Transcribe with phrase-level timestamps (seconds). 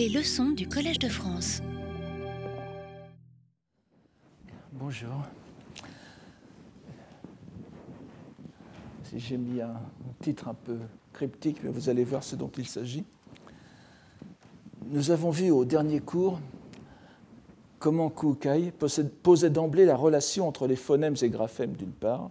[0.00, 1.60] Les leçons du Collège de France.
[4.72, 5.10] Bonjour.
[9.14, 9.74] J'ai mis un
[10.22, 10.78] titre un peu
[11.12, 13.04] cryptique, mais vous allez voir ce dont il s'agit.
[14.86, 16.40] Nous avons vu au dernier cours
[17.78, 18.72] comment Kukai
[19.22, 22.30] posait d'emblée la relation entre les phonèmes et graphèmes d'une part,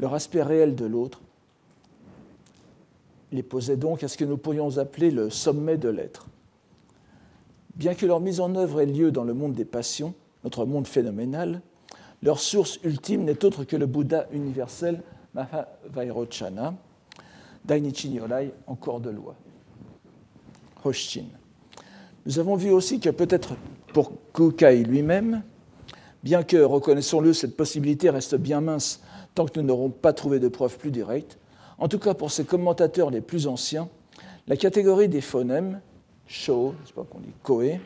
[0.00, 1.20] leur aspect réel de l'autre.
[3.30, 6.28] Il les posait donc à ce que nous pourrions appeler le sommet de l'être.
[7.76, 10.86] Bien que leur mise en œuvre ait lieu dans le monde des passions, notre monde
[10.86, 11.60] phénoménal,
[12.22, 15.02] leur source ultime n'est autre que le Bouddha universel
[15.34, 16.74] Mahavairochana,
[17.64, 19.34] Dainichi Nyorai, encore de loi,
[20.84, 21.26] Hoshin.
[22.26, 23.54] Nous avons vu aussi que peut-être
[23.92, 25.42] pour Kukai lui-même,
[26.22, 29.02] bien que, reconnaissons-le, cette possibilité reste bien mince
[29.34, 31.38] tant que nous n'aurons pas trouvé de preuves plus directes,
[31.78, 33.88] en tout cas pour ses commentateurs les plus anciens,
[34.46, 35.80] la catégorie des phonèmes,
[36.26, 37.78] sho, je sais pas qu'on dit koe,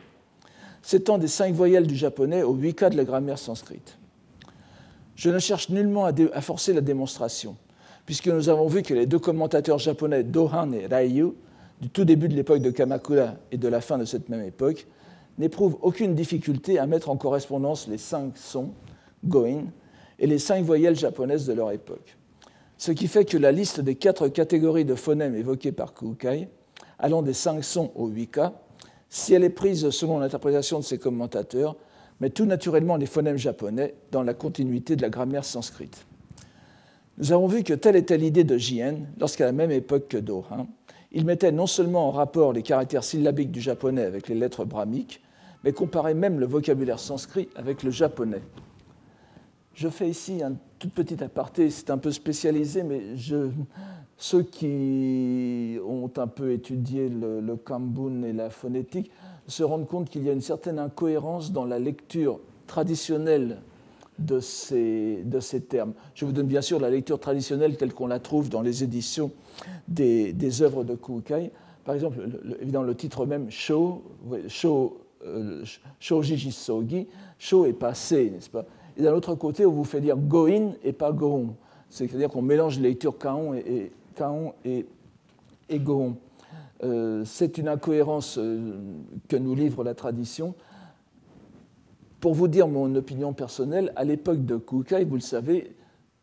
[0.81, 3.97] s'étend des cinq voyelles du japonais aux huit cas de la grammaire sanscrite.
[5.15, 7.57] Je ne cherche nullement à, forcer la démonstration,
[8.05, 11.33] puisque nous avons vu que les deux commentateurs japonais Dohan et Raiyu,
[11.81, 14.87] du tout début de l'époque de Kamakura et de la fin de cette même époque,
[15.37, 18.71] n'éprouvent aucune difficulté à mettre en correspondance les cinq sons,
[19.25, 19.65] goin,
[20.19, 22.17] et les cinq voyelles japonaises de leur époque.
[22.77, 26.47] Ce qui fait que la liste des quatre catégories de phonèmes évoquées par Kukai,
[26.99, 28.53] allant des cinq sons aux huit cas,
[29.09, 31.75] si elle est prise selon l'interprétation de ses commentateurs,
[32.19, 36.05] met tout naturellement les phonèmes japonais dans la continuité de la grammaire sanscrite.
[37.17, 40.45] Nous avons vu que telle était l'idée de Jien lorsqu'à la même époque que Do,
[41.11, 45.21] il mettait non seulement en rapport les caractères syllabiques du japonais avec les lettres brahmiques,
[45.63, 48.41] mais comparait même le vocabulaire sanskrit avec le japonais.
[49.73, 53.01] Je fais ici un tout petit aparté, c'est un peu spécialisé, mais
[54.19, 59.09] ceux qui ont un peu étudié le, le kambun et la phonétique
[59.47, 63.61] se rendent compte qu'il y a une certaine incohérence dans la lecture traditionnelle
[64.19, 65.93] de ces, de ces termes.
[66.13, 69.31] Je vous donne bien sûr la lecture traditionnelle telle qu'on la trouve dans les éditions
[69.87, 71.51] des, des œuvres de Kukai.
[71.85, 74.03] Par exemple, le, évidemment, le titre même, Sho,
[74.49, 75.63] Sho, euh,
[76.01, 77.07] Shoji Sogi,
[77.37, 78.65] Sho est passé, n'est-ce pas?
[78.97, 81.55] Et d'un autre côté, on vous fait dire Goin et pas Gohon.
[81.89, 84.85] C'est-à-dire qu'on mélange les lectures Kaon et, et, Kaon et.
[86.83, 88.79] Euh, c'est une incohérence euh,
[89.27, 90.55] que nous livre la tradition.
[92.19, 95.75] Pour vous dire mon opinion personnelle, à l'époque de Kukai, vous le savez,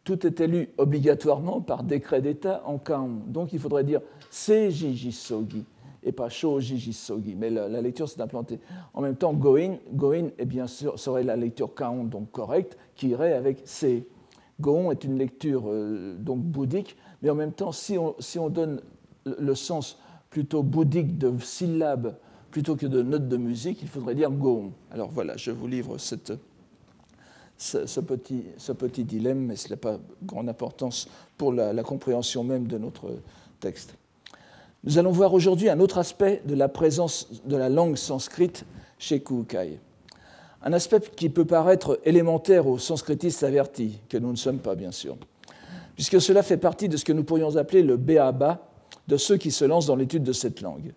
[0.03, 3.21] tout était lu obligatoirement par décret d'État en Kaon.
[3.27, 5.65] Donc il faudrait dire Seiji Sogi
[6.07, 7.35] et pas Shoji Sogi.
[7.35, 8.61] Mais la, lecture s'est implantée.
[8.95, 13.09] En même temps, Goin, Goin est bien sûr, serait la lecture Kaon, donc correcte, qui
[13.09, 14.03] irait avec Se.
[14.59, 16.97] Goon est une lecture euh, donc bouddhique,
[17.27, 18.81] mais en même temps, si on, donne
[19.25, 19.99] le sens
[20.31, 22.15] plutôt bouddhique de syllabes
[22.53, 24.71] plutôt que de notes de musique, il faudrait dire gong.
[24.93, 26.15] Alors voilà, je vous livre ce,
[28.01, 33.13] petit, dilemme, mais ce n'a pas grande importance pour la, la, compréhension même de notre
[33.59, 33.97] texte.
[34.85, 38.65] Nous allons voir aujourd'hui un autre aspect de la présence de la langue sanscrite
[39.01, 39.81] chez Kukai.
[40.63, 44.93] Un aspect qui peut paraître élémentaire aux sanskritistes avertis, que nous ne sommes pas bien
[44.93, 45.17] sûr,
[45.97, 48.69] puisque cela fait partie de ce que nous pourrions appeler le béaba
[49.09, 50.95] de ceux qui se lancent dans l'étude de cette langue,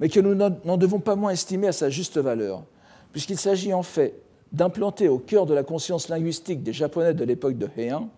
[0.00, 2.64] mais que nous n'en devons pas moins estimer à sa juste valeur,
[3.12, 4.20] puisqu'il s'agit en fait
[4.52, 8.10] d'implanter au cœur de la conscience linguistique des Japonais de l'époque de Heian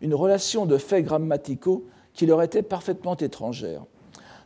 [0.00, 3.84] une relation de faits grammaticaux qui leur était parfaitement étrangère,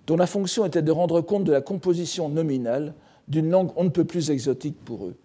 [0.06, 2.94] dont la fonction était de rendre compte de la composition nominale
[3.28, 5.16] d'une langue on ne peut plus exotique pour eux,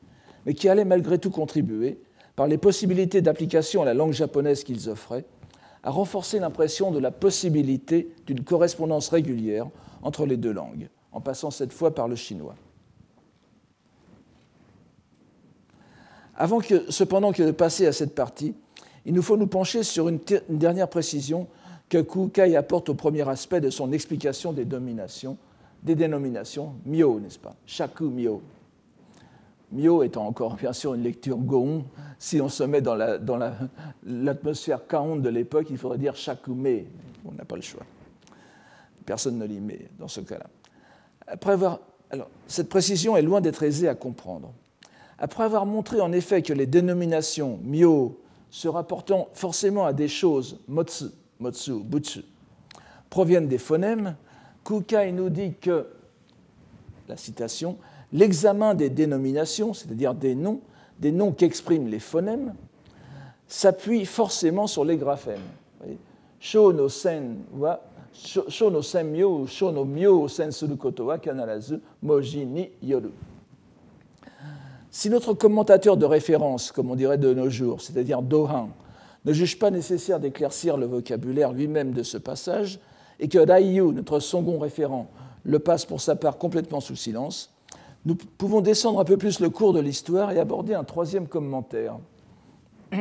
[0.45, 1.99] mais qui allait malgré tout contribuer,
[2.35, 5.25] par les possibilités d'application à la langue japonaise qu'ils offraient,
[5.85, 9.67] a renforcé l'impression de la possibilité d'une correspondance régulière
[10.01, 12.55] entre les deux langues, en passant cette fois par le chinois.
[16.35, 16.59] Avant
[16.89, 18.55] cependant que de passer à cette partie,
[19.05, 20.19] il nous faut nous pencher sur une,
[20.49, 21.47] dernière précision
[21.87, 25.37] que Kukai apporte au premier aspect de son explication des dominations,
[25.83, 27.55] des dénominations, mio, n'est-ce pas?
[27.67, 28.41] Shaku mio.
[29.71, 31.85] Mio étant encore bien sûr une lecture Goon,
[32.19, 36.85] si on se met dans l'atmosphère la, Kaon de l'époque, il faudrait dire Shakume.
[37.25, 37.83] On n'a pas le choix.
[39.05, 40.47] Personne ne l'y met dans ce cas-là.
[41.27, 41.79] Après avoir,
[42.11, 44.53] alors, cette précision est loin d'être aisée à comprendre.
[45.17, 48.19] Après avoir montré en effet que les dénominations Mio
[48.49, 51.05] se rapportant forcément à des choses, Motsu,
[51.39, 52.21] Motsu, Butsu,
[53.09, 54.15] proviennent des phonèmes,
[54.63, 55.87] Kukai nous dit que,
[57.07, 57.77] la citation,
[58.15, 60.61] l'examen des dénominations, c'est-à-dire des noms,
[60.99, 62.53] des noms qu'expriment les phonèmes,
[63.47, 65.41] s'appuie forcément sur les graphèmes.
[74.91, 78.69] Si notre commentateur de référence, comme on dirait de nos jours, c'est-à-dire Dohan,
[79.25, 82.79] ne juge pas nécessaire d'éclaircir le vocabulaire lui-même de ce passage,
[83.19, 85.07] et que Raiyu, notre second référent,
[85.43, 87.54] le passe pour sa part complètement sous silence,
[88.05, 91.97] nous pouvons descendre un peu plus le cours de l'histoire et aborder un troisième commentaire.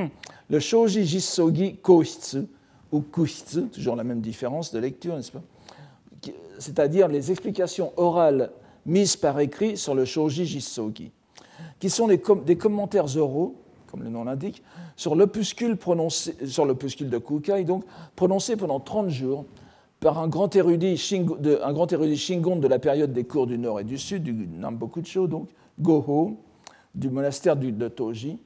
[0.51, 2.47] Le Shoji Jisogi Kohitsu,
[2.93, 5.43] ou Kuhitsu, toujours la même différence de lecture, n'est-ce pas?
[6.59, 8.51] C'est-à-dire les explications orales
[8.87, 11.11] mises par écrit sur le Shoji Jisogi,
[11.81, 13.57] qui sont des commentaires oraux,
[13.91, 14.63] comme le nom l'indique,
[14.97, 17.85] sur l'opuscule de Kukai, donc
[18.17, 19.45] prononcé pendant 30 jours
[20.05, 24.23] par un grand érudit, Shingon de la période des cours du Nord et du Sud,
[24.23, 25.49] du Nambokucho, donc
[25.81, 26.37] Goho,
[26.95, 28.39] du monastère de Toji,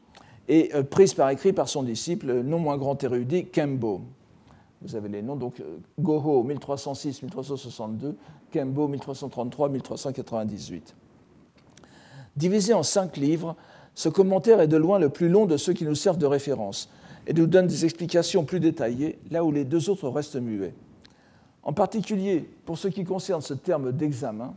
[0.46, 4.02] et euh, prise par écrit par son disciple, non moins grand érudit, Kembo.
[4.82, 8.14] Vous avez les noms, donc euh, Goho 1306-1362,
[8.52, 10.81] Kembo 1333-1398.
[12.37, 13.56] Divisé en cinq livres,
[13.96, 16.88] ce commentaire est de loin le plus long de ceux qui nous servent de référence
[17.26, 20.72] et nous donne des explications plus détaillées là où les deux autres restent muets.
[21.69, 24.55] En particulier, pour ce qui concerne ce terme d'examen,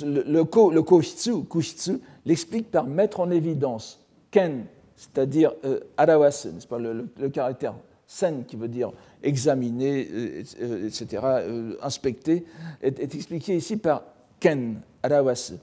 [0.00, 4.64] le, le, kushitsu, l'explique par mettre en évidence ken,
[4.96, 7.74] c'est-à-dire euh, arawasu, pas, le, caractère
[8.06, 8.92] sen qui veut dire
[9.22, 12.46] examiner, euh, etc., euh, inspecter,
[12.80, 14.04] est, est, expliqué ici par
[14.40, 15.56] ken, arawasu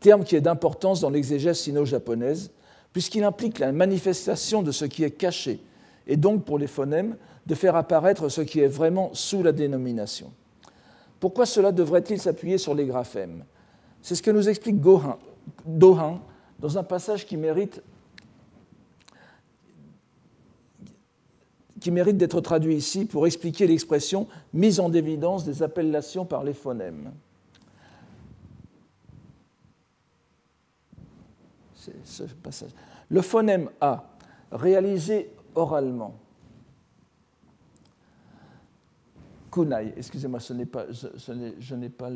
[0.00, 2.50] terme qui est d'importance dans l'exégèse sino-japonaise,
[2.92, 5.60] puisqu'il implique la manifestation de ce qui est caché,
[6.06, 7.16] et donc pour les phonèmes,
[7.48, 10.30] de faire apparaître ce qui est vraiment sous la dénomination.
[11.18, 13.44] Pourquoi cela devrait-il s'appuyer sur les graphèmes?
[14.02, 16.20] C'est ce que nous explique Gohan,
[16.58, 17.82] dans un passage qui mérite,
[21.78, 27.12] d'être traduit ici pour expliquer l'expression mise en évidence des appellations par les phonèmes.
[33.08, 34.04] Le phonème A,
[34.52, 36.14] réalisé oralement.
[39.50, 42.10] Kunai, excusez-moi, ce je, n'ai pas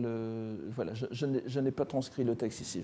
[1.11, 2.83] je, n'ai pas transcrit le texte ici.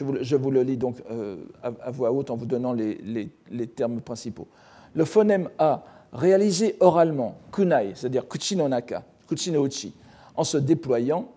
[0.00, 4.00] Vous, je vous, le lis donc euh, à, voix haute en vous donnant les, termes
[4.00, 4.48] principaux.
[4.94, 9.94] Le phonème A, réalisé oralement, kunai, c'est-à-dire kuchinonaka, kuchino uchi,
[10.36, 11.28] en se déployant,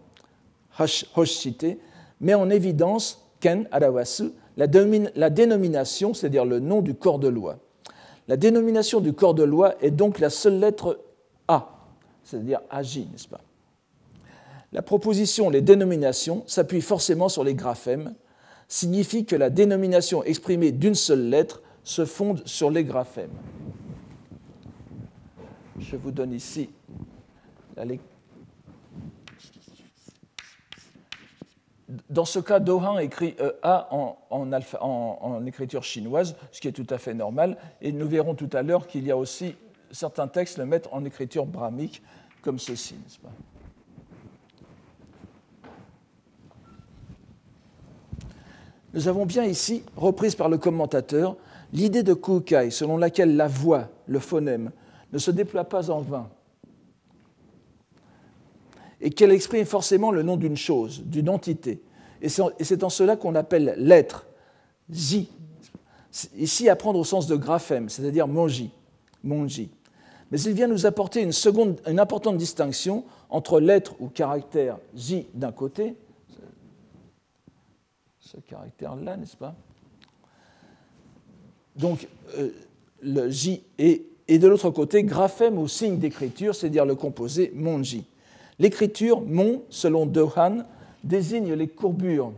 [1.15, 1.65] hoshite,
[2.19, 4.67] met en évidence ken arawasu la,
[5.29, 7.59] dénomination, c'est-à-dire le nom du corps de loi.
[8.27, 10.99] La dénomination du corps de loi est donc la seule lettre
[12.27, 13.41] c'est-à-dire agi, n'est-ce pas?
[14.73, 18.13] La proposition, les dénominations, s'appuie forcément sur les graphèmes,
[18.67, 23.31] signifie que la dénomination exprimée d'une seule lettre se fonde sur les graphèmes.
[25.79, 26.69] Je vous donne ici
[27.77, 28.17] la lecture
[32.09, 36.97] Dans ce cas, Dohan écrit euh, A en, écriture chinoise, ce qui est tout à
[36.97, 39.55] fait normal, et nous verrons tout à l'heure qu'il y a aussi
[39.91, 42.03] certains textes le mettent en écriture brahmique,
[42.41, 43.31] comme ceci, n'est-ce pas?
[48.93, 51.35] Nous avons bien ici, reprise par le commentateur,
[51.73, 54.71] l'idée de Kukai, selon laquelle la voix, le phonème,
[55.11, 56.29] ne se déploie pas en vain,
[58.99, 61.81] et qu'elle exprime forcément le nom d'une chose, d'une entité.
[62.21, 64.25] Et c'est en cela qu'on appelle l'être,
[64.89, 65.29] J.
[66.35, 68.71] Ici, à prendre au sens de graphème, c'est-à-dire monji,
[69.23, 69.69] monji.
[70.31, 75.95] Mais il vient nous apporter une, importante distinction entre l'être ou caractère J d'un côté,
[78.19, 79.55] ce caractère-là, n'est-ce pas?
[81.77, 82.07] Donc,
[82.37, 82.49] euh,
[83.01, 88.05] le J et, de l'autre côté, graphème ou signe d'écriture, c'est-à-dire le composé monji.
[88.59, 90.65] L'écriture mon, selon Dohan,
[91.03, 92.33] désigne les courbures.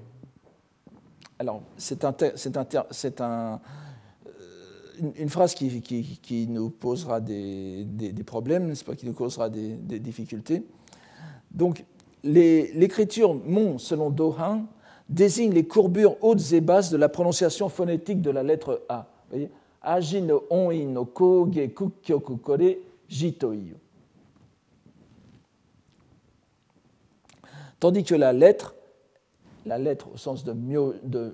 [1.39, 2.13] Alors, c'est un,
[3.19, 3.59] un,
[5.17, 7.85] une, phrase qui, nous posera des,
[8.25, 10.63] problèmes, n'est-ce pas, qui nous causera des, difficultés.
[11.51, 11.83] Donc,
[12.23, 14.65] l'écriture mon, selon Dohan,
[15.07, 19.07] désigne les courbures hautes et basses de la prononciation phonétique de la lettre A.
[19.29, 19.49] Vous voyez
[19.81, 22.77] Aji no on no koge kukyoku kore.
[27.79, 28.75] Tandis que la lettre,
[29.65, 31.33] la lettre au sens de myo, de,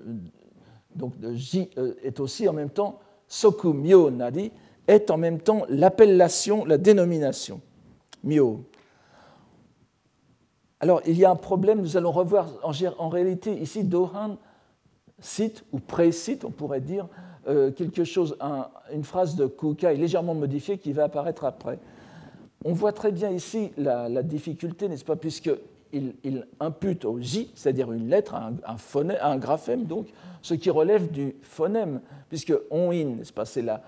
[0.94, 4.52] donc de J, euh, est aussi en même temps soku myo nari,
[4.86, 7.60] est en même temps l'appellation, la dénomination
[8.24, 8.64] myo.
[10.80, 14.36] Alors il y a un problème, nous allons revoir en, réalité ici Dohan
[15.18, 17.08] cite ou précite, on pourrait dire,
[17.48, 18.36] euh, quelque chose,
[18.92, 21.78] une phrase de Kukai légèrement modifiée qui va apparaître après.
[22.64, 25.50] On voit très bien ici la difficulté, n'est-ce pas, puisque
[25.92, 30.08] il, impute au J, c'est-à-dire une lettre, un, phonème, un graphème, donc,
[30.42, 33.82] ce qui relève du phonème, puisque on in, c'est la,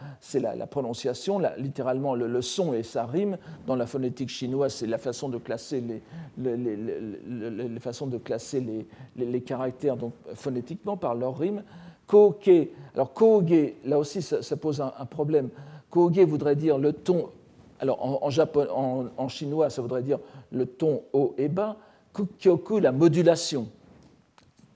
[0.57, 3.39] la, prononciation, littéralement le, son et sa rime.
[3.67, 6.03] Dans la phonétique chinoise, c'est la façon de classer les,
[6.37, 8.87] de classer
[9.17, 11.63] les, caractères donc, phonétiquement par leur rime.
[12.07, 13.13] Ko-ke, alors
[13.85, 15.51] là aussi ça, pose un, problème.
[15.91, 17.31] Ko-ge voudrait dire le ton
[17.81, 18.29] alors en,
[19.17, 20.19] en, chinois, ça voudrait dire
[20.51, 21.77] le ton haut et bas
[22.27, 23.69] kukyoku, la modulation.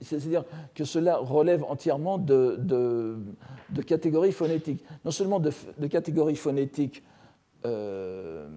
[0.01, 0.43] C'est-à-dire
[0.75, 4.83] que cela relève entièrement de, de, catégories phonétiques.
[5.05, 5.51] Non seulement de,
[5.87, 7.03] catégories phonétiques
[7.65, 8.47] euh,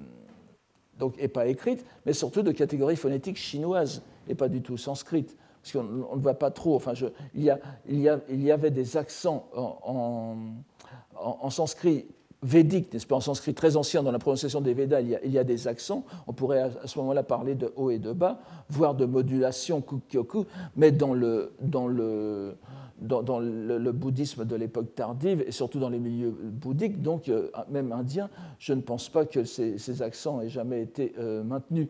[0.98, 5.36] donc, et pas écrites, mais surtout de catégories phonétiques chinoises et pas du tout sanskrites.
[5.62, 6.74] Parce qu'on ne voit pas trop.
[6.76, 6.92] Enfin,
[7.34, 10.36] il, y a, il, y a, il, y avait des accents en,
[11.16, 12.06] en, en sanskrit
[12.42, 15.44] védique, n'est-ce pas, en sanskrit très ancien, dans la prononciation des Védas, il y a,
[15.44, 16.04] des accents.
[16.26, 20.44] On pourrait à ce moment-là parler de haut et de bas, voire de modulation kukyoku,
[20.76, 21.52] mais dans le,
[23.92, 28.28] bouddhisme de l'époque tardive, et surtout dans les milieux bouddhiques, donc euh, même indiens,
[28.58, 31.88] je ne pense pas que ces, accents aient jamais été euh, maintenus.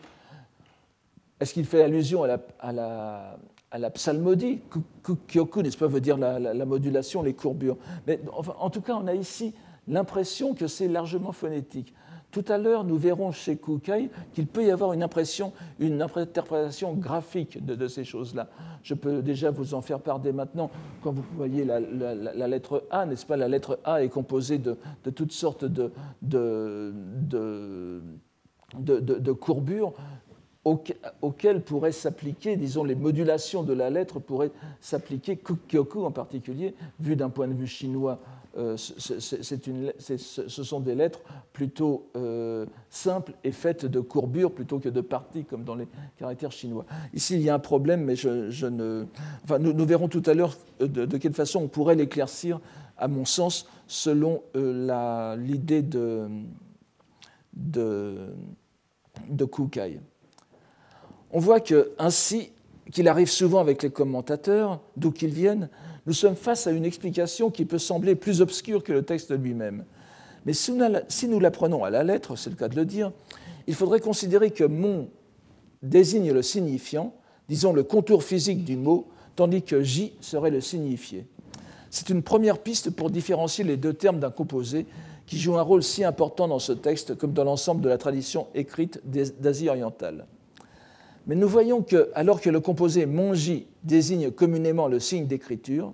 [1.41, 4.61] Est-ce qu'il fait allusion à la, psalmodie?
[5.03, 7.77] Kukyoku, n'est-ce pas, veut dire la, la, modulation, les courbures.
[8.07, 8.21] Mais
[8.59, 9.53] en tout cas, on a ici
[9.89, 11.95] l'impression que c'est largement phonétique.
[12.31, 16.93] Tout à l'heure, nous verrons chez Kukai qu'il peut y avoir une impression, une interprétation
[16.93, 18.49] graphique de, ces choses-là.
[18.83, 20.71] Je peux déjà vous en faire part dès maintenant.
[21.03, 23.37] Quand vous voyez la, lettre A, n'est-ce pas?
[23.37, 24.77] La lettre A est composée de,
[25.15, 26.93] toutes sortes de, de
[29.33, 29.95] courbures
[31.23, 34.51] auxquelles pourraient s'appliquer, disons, les modulations de la lettre pourraient
[34.81, 38.19] s'appliquer, Kukyoku en particulier, vu d'un point de vue chinois
[38.57, 41.21] une, ce sont des lettres
[41.53, 45.87] plutôt euh, simples et faites de courbures plutôt que de parties, comme dans les
[46.19, 46.87] caractères chinois.
[47.13, 48.51] Ici, il y a un problème, mais je.
[49.45, 52.61] Enfin, nous, verrons tout à l'heure euh, de, quelle façon on pourrait l'éclaircir,
[52.97, 56.29] à mon sens, selon l'idée de,
[57.55, 58.33] de,
[59.29, 59.49] de.
[61.33, 62.53] On voit que ainsi
[62.93, 65.69] qu'il arrive souvent avec les commentateurs, d'où qu'ils viennent,
[66.07, 69.85] nous sommes face à une explication qui peut sembler plus obscure que le texte lui-même.
[70.45, 73.11] Mais si nous l'apprenons à la lettre, c'est le cas de le dire,
[73.67, 75.09] il faudrait considérer que mon
[75.83, 77.13] désigne le signifiant,
[77.49, 81.27] disons le contour physique du mot, tandis que j serait le signifié.
[81.91, 84.87] C'est une première piste pour différencier les deux termes d'un composé
[85.27, 88.47] qui joue un rôle si important dans ce texte comme dans l'ensemble de la tradition
[88.55, 90.27] écrite d'Asie orientale.
[91.27, 95.93] Mais nous voyons que, alors que le composé monji désigne communément le signe d'écriture,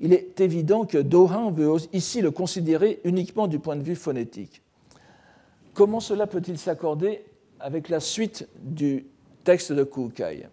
[0.00, 4.62] il est évident que Dohan veut ici le considérer uniquement du point de vue phonétique.
[5.74, 7.24] Comment cela peut-il s'accorder
[7.60, 9.06] avec la suite du
[9.44, 10.48] texte de Kukai,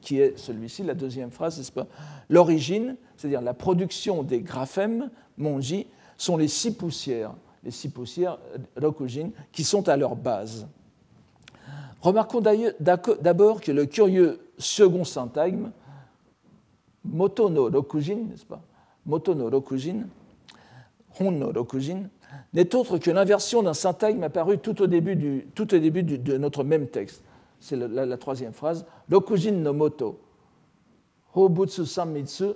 [0.00, 1.86] qui est celui-ci, la deuxième phrase, n'est-ce pas?
[2.28, 5.86] L'origine, c'est-à-dire la production des graphèmes monji,
[6.16, 7.34] sont les six poussières,
[7.64, 8.38] les six poussières
[8.76, 10.66] rokujin, qui sont à leur base.
[12.02, 15.70] Remarquons d'abord que le curieux second syntagme,
[17.04, 18.62] moto no rokujin, n'est-ce pas?
[19.04, 20.06] Moto no rokujin,
[21.18, 22.08] hon rokujin,
[22.52, 27.22] n'est autre que l'inversion d'un syntagme apparu tout au début, de notre même texte.
[27.58, 28.86] C'est la, troisième phrase.
[29.10, 30.20] Rokujin no moto,
[31.34, 32.54] hobutsu sammitsu,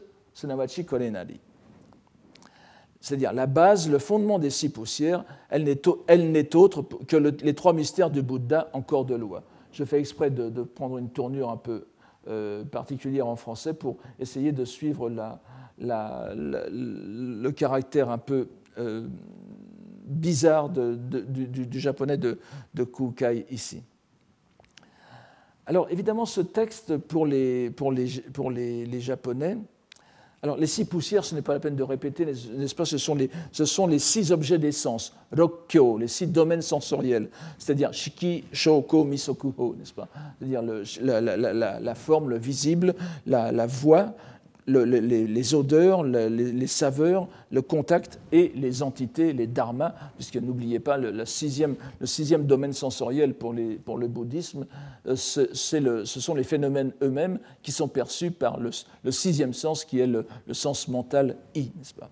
[0.86, 1.38] korenari
[3.04, 8.08] c'est-à-dire la base, le fondement des six poussières, elle n'est autre que les trois mystères
[8.08, 9.42] du Bouddha en corps de loi.
[9.72, 11.84] Je fais exprès de, prendre une tournure un peu
[12.28, 15.10] euh, particulière en français pour essayer de suivre
[15.78, 19.06] le caractère un peu euh,
[20.06, 22.38] bizarre du, japonais de,
[22.84, 23.82] Kukai ici.
[25.66, 27.70] Alors évidemment, ce texte pour les
[28.98, 29.58] Japonais,
[30.44, 33.14] alors, les six poussières, ce n'est pas la peine de répéter, n'est-ce pas ce sont,
[33.14, 39.04] les, ce sont les six objets d'essence, Rokkyo, les six domaines sensoriels, c'est-à-dire Shiki, Shoko,
[39.04, 40.06] Misokuho, n'est-ce pas?
[40.38, 40.60] C'est-à-dire
[41.00, 42.94] la, forme, le visible,
[43.26, 44.12] la, voix,
[44.66, 51.24] les, odeurs, les, saveurs, le contact et les entités, les dharmas, puisque n'oubliez pas, le,
[51.24, 53.54] sixième, sixième domaine sensoriel pour,
[53.84, 54.66] pour le bouddhisme,
[55.06, 58.70] euh, ce sont les phénomènes eux-mêmes qui sont perçus par le,
[59.10, 62.10] sixième sens, qui est le, sens mental I, n'est-ce pas?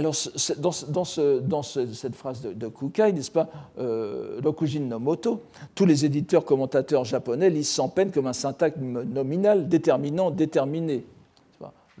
[0.00, 0.14] Alors,
[0.56, 5.42] dans, cette phrase de, Kukai, n'est-ce pas, euh, Rokujin no moto,
[5.74, 11.04] tous les éditeurs commentateurs japonais lisent sans peine comme un syntaxe nominal déterminant déterminé.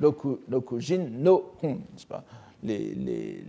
[0.00, 2.24] Rokujin no hon, n'est-ce pas
[2.62, 3.44] les,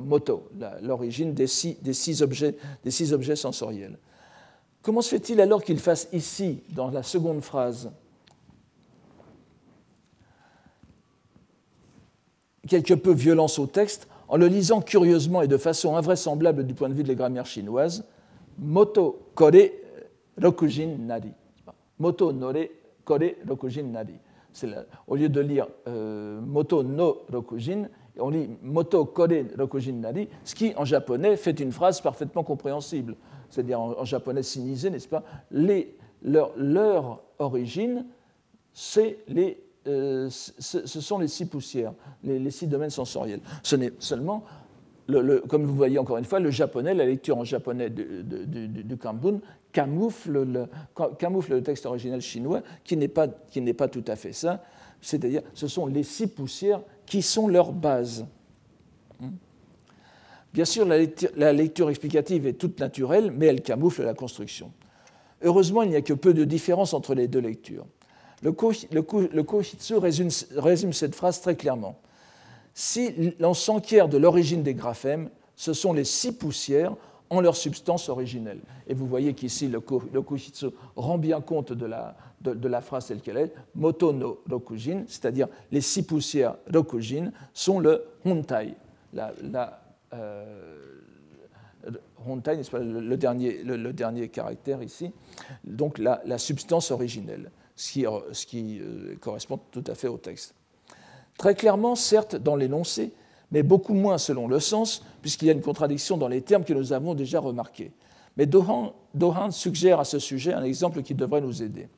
[0.00, 0.48] moto,
[0.82, 3.98] l'origine des six objets sensoriels.
[4.80, 7.90] Comment se fait-il alors qu'il fasse ici, dans la seconde phrase,
[12.66, 16.88] quelque peu violence au texte en le lisant curieusement et de façon invraisemblable du point
[16.88, 18.04] de vue de la grammaire chinoise,
[18.58, 19.70] moto kore
[20.40, 21.32] rokujin nari.
[21.98, 22.70] Moto nore
[23.04, 24.14] kore rokujin nari.
[25.06, 30.54] au lieu de lire euh, moto no rokujin, on lit moto kore rokujin nari, ce
[30.54, 33.16] qui en japonais fait une phrase parfaitement compréhensible.
[33.48, 35.22] C'est-à-dire en, japonais sinisé, n'est-ce pas
[36.22, 38.06] leur, leur origine,
[38.72, 41.92] c'est les euh, ce, sont les six poussières,
[42.24, 43.40] les, six domaines sensoriels.
[43.62, 44.44] Ce n'est seulement,
[45.08, 48.96] le, comme vous voyez encore une fois, le japonais, la lecture en japonais du, du,
[49.72, 54.62] camoufle le, texte original chinois qui n'est pas, pas tout à fait ça.
[55.00, 58.26] C'est-à-dire, ce sont les six poussières qui sont leur base.
[59.20, 59.30] Hmm.
[60.52, 64.72] Bien sûr, la lecture, la lecture, explicative est toute naturelle, mais elle camoufle la construction.
[65.42, 67.86] Heureusement, il n'y a que peu de différence entre les deux lectures.
[68.42, 71.98] Le, Kohitsu résume, cette phrase très clairement.
[72.74, 76.94] Si l'on s'enquiert de l'origine des graphèmes, ce sont les six poussières
[77.30, 78.60] en leur substance originelle.
[78.86, 83.54] Et vous voyez qu'ici, le, Kohitsu rend bien compte de la, phrase telle qu'elle est,
[83.74, 88.74] Moto no Rokujin, c'est-à-dire les six poussières Rokujin sont le Hontai,
[90.12, 90.42] euh,
[93.08, 95.10] le, dernier, caractère ici,
[95.64, 100.54] donc la substance originelle ce qui, euh, correspond tout à fait au texte.
[101.38, 103.12] Très clairement, certes, dans l'énoncé,
[103.52, 106.72] mais beaucoup moins selon le sens, puisqu'il y a une contradiction dans les termes que
[106.72, 107.92] nous avons déjà remarqués.
[108.36, 108.94] Mais Dohan,
[109.50, 111.88] suggère à ce sujet un exemple qui devrait nous aider.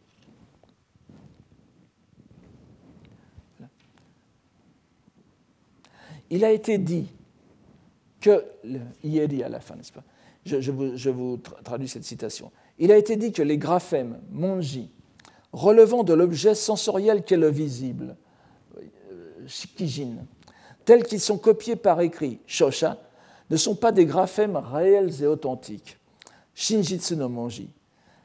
[6.30, 7.10] Il a été dit
[8.20, 8.44] que,
[9.02, 10.04] Ieri à la fin, n'est-ce pas?
[10.44, 12.52] Je, vous, je, vous, traduis cette citation.
[12.78, 14.90] Il a été dit que les graphèmes monji,
[15.52, 18.16] relevant de l'objet sensoriel qu'est le visible,
[19.46, 20.16] shikijin,
[20.84, 22.98] tels qu'ils sont copiés par écrit, shosha,
[23.50, 25.98] ne sont pas des graphèmes réels et authentiques,
[26.54, 27.70] shinjitsu no monji.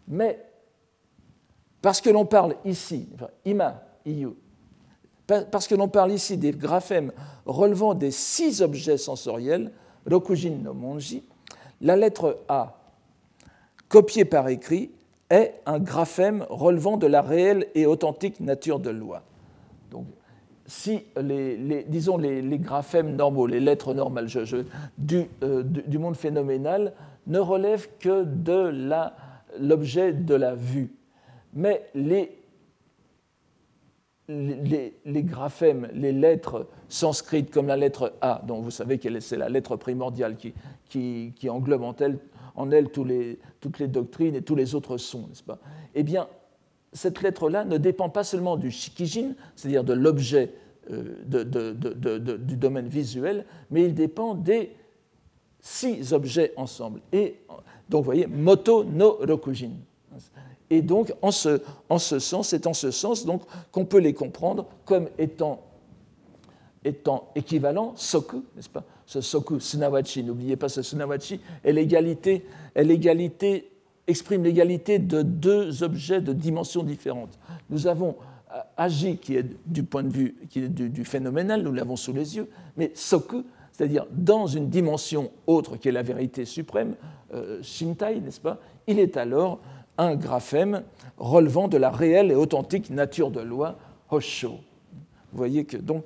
[0.07, 0.43] Mais
[1.81, 3.07] parce que l'on parle ici,
[3.45, 4.29] ima, iyu,
[5.25, 7.13] parce que l'on parle ici des graphèmes
[7.45, 9.71] relevant des six objets sensoriels,
[10.09, 11.23] rokujin no monji,
[11.79, 12.79] la lettre A,
[13.87, 14.91] copiée par écrit,
[15.33, 19.23] est un graphème relevant de la réelle et authentique nature de loi.
[19.89, 20.05] Donc,
[20.67, 26.93] si les, disons les, graphèmes normaux, les lettres normales euh, du, monde phénoménal
[27.25, 28.71] ne relèvent que de
[29.59, 30.93] l'objet de la vue,
[31.53, 32.37] mais les,
[34.29, 39.49] les, graphèmes, les lettres sanscrites comme la lettre A, dont vous savez que c'est la
[39.49, 40.53] lettre primordiale qui,
[40.89, 42.19] qui, qui englobe en elle
[42.55, 45.59] en elle toutes les doctrines et tous les autres sons, n'est-ce pas?
[45.95, 46.27] Eh bien,
[46.91, 50.53] cette lettre-là ne dépend pas seulement du shikijin, c'est-à-dire de l'objet
[50.91, 54.75] euh, du domaine visuel, mais il dépend des
[55.59, 57.01] six objets ensemble.
[57.11, 57.39] Et
[57.89, 59.71] donc, vous voyez, moto no rokujin.
[60.69, 64.13] Et donc, en ce, en ce sens, c'est en ce sens donc qu'on peut les
[64.13, 65.61] comprendre comme étant,
[66.83, 68.83] étant équivalents soku, n'est-ce pas?
[69.05, 70.23] Ce soku sunawachi.
[70.23, 73.69] N'oubliez pas ce sunawachi est l'égalité, l'égalité
[74.07, 77.39] exprime l'égalité de deux objets de dimensions différentes.
[77.69, 78.15] Nous avons
[78.53, 82.13] euh, agi qui est du point de vue qui est du, phénoménal, nous l'avons sous
[82.13, 86.95] les yeux, mais soku, c'est-à-dire dans une dimension autre qui est la vérité suprême,
[87.33, 89.59] euh, shintai, n'est-ce pas Il est alors
[89.97, 90.83] un graphème
[91.17, 93.77] relevant de la réelle et authentique nature de loi,
[94.09, 94.59] hosho.
[95.31, 96.03] Vous voyez que donc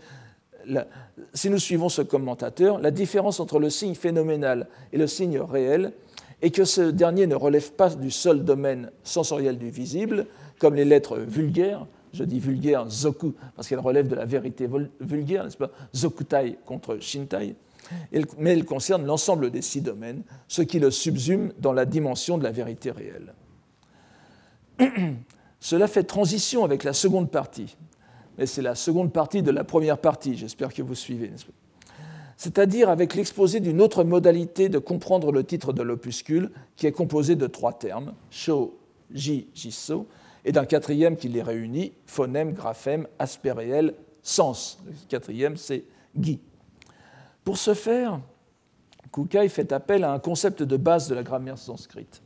[1.33, 5.93] si nous suivons ce commentateur, la différence entre le signe phénoménal et le signe réel
[6.41, 10.27] est que ce dernier ne relève pas du seul domaine sensoriel du visible,
[10.59, 14.67] comme les lettres vulgaires, je dis vulgaire zoku parce qu'elles relèvent de la vérité
[14.99, 15.71] vulgaire, n'est-ce pas?
[15.95, 17.55] Zokutai contre shintai,
[18.37, 22.43] mais elles concernent l'ensemble des six domaines, ce qui le subsume dans la dimension de
[22.43, 23.33] la vérité réelle.
[25.59, 27.77] Cela fait transition avec la seconde partie,
[28.37, 31.31] mais c'est la seconde partie de la première partie, j'espère que vous suivez.
[32.35, 37.35] C'est-à-dire avec l'exposé d'une autre modalité de comprendre le titre de l'opuscule, qui est composé
[37.35, 38.77] de trois termes, sho,
[39.11, 40.07] ji, jiso,
[40.45, 44.77] et d'un quatrième qui les réunit, phonème, graphème, aspect réel, sens.
[44.85, 45.83] Le quatrième, c'est
[46.19, 46.39] gi.
[47.43, 48.19] Pour ce faire,
[49.11, 52.21] Kukai fait appel à un concept de base de la grammaire sanscrite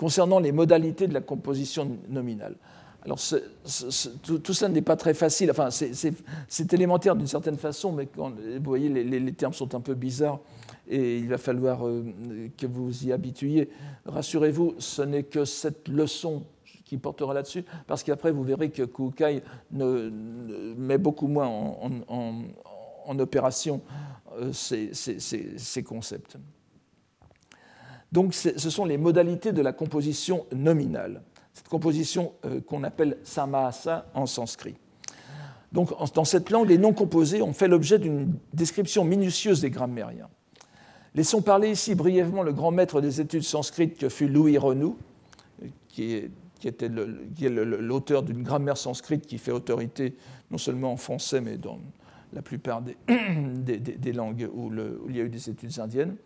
[0.00, 2.56] concernant les modalités de la composition nominale.
[3.02, 3.18] Alors,
[4.42, 8.30] tout, ça n'est pas très facile, enfin, c'est élémentaire d'une certaine façon, mais vous
[8.62, 10.40] voyez, les, termes sont un peu bizarres
[10.86, 12.04] et il va falloir euh,
[12.58, 13.70] que vous y habituiez.
[14.06, 16.42] Rassurez-vous, ce n'est que cette leçon
[16.84, 20.10] qui portera là-dessus, parce qu'après, vous verrez que Kukai ne,
[20.76, 23.80] met beaucoup moins en, opération
[24.38, 26.36] euh, ces, concepts.
[28.12, 34.06] Donc, ce sont les modalités de la composition nominale cette composition euh, qu'on appelle samasa
[34.14, 34.76] en sanskrit.
[35.72, 40.28] Donc, dans cette langue, les noms composés ont fait l'objet d'une description minutieuse des grammairiens.
[41.14, 44.96] Laissons parler ici brièvement le grand maître des études sanskrites que fut Louis Renou,
[45.88, 46.30] qui,
[46.64, 50.16] était l'auteur d'une grammaire sanscrite qui fait autorité
[50.50, 51.78] non seulement en français, mais dans
[52.32, 52.96] la plupart des,
[54.12, 54.70] langues où,
[55.08, 56.16] il y a eu des études indiennes.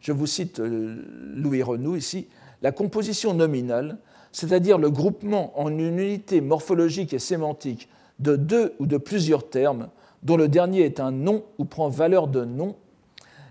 [0.00, 2.28] Je vous cite euh, Louis Renou ici.
[2.62, 3.98] La composition nominale
[4.32, 9.88] c'est-à-dire le groupement en une unité morphologique et sémantique de deux ou de plusieurs termes,
[10.22, 12.76] dont le dernier est un nom ou prend valeur de nom,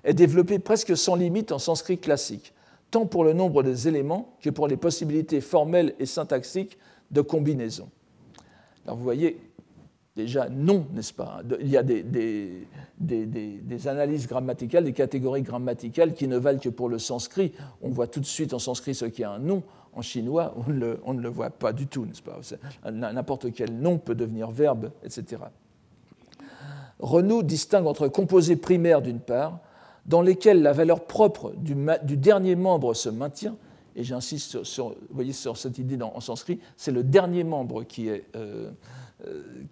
[0.04, 2.54] est développé presque sans limite en sanskrit classique,
[2.90, 6.78] tant pour le nombre des éléments que pour les possibilités formelles et syntaxiques
[7.12, 7.90] de combinaison.
[8.86, 9.40] Alors vous voyez,
[10.16, 12.04] déjà non, n'est-ce pas Il y a des,
[13.00, 17.52] des, analyses grammaticales, des catégories grammaticales qui ne valent que pour le sanskrit.
[17.82, 21.14] On voit tout de suite en sanskrit ce qui est un nom en chinois, on,
[21.14, 22.40] ne le voit pas du tout, n'est-ce pas
[22.90, 25.42] N'importe quel nom peut devenir verbe, etc.
[27.00, 29.60] Renaud distingue entre composés primaires d'une part,
[30.06, 31.76] dans lesquels la valeur propre du,
[32.18, 33.58] dernier membre se maintient,
[33.96, 34.96] et j'insiste sur,
[35.56, 38.72] cette idée en sanskrit, c'est le dernier membre qui est, euh,
[39.28, 39.68] euh,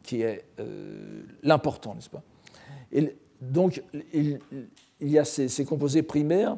[0.60, 2.22] euh, l'important, n'est-ce pas
[2.92, 3.82] et Donc,
[4.14, 4.40] il,
[5.00, 6.58] y a ces composés primaires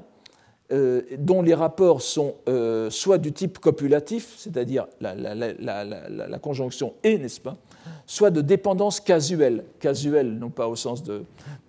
[0.71, 7.41] euh, dont les rapports sont euh, soit du type copulatif, c'est-à-dire la, conjonction et, n'est-ce
[7.41, 7.57] pas,
[8.05, 11.23] soit de dépendance casuelle, casuelle non pas au sens de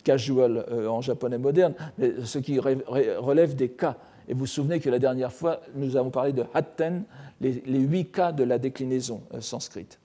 [0.04, 3.96] casual euh, en japonais moderne, mais ce qui relève des cas.
[4.28, 7.02] Et vous vous souvenez que la dernière fois, nous avons parlé de hatten,
[7.40, 9.98] les, huit cas de la déclinaison sanscrite.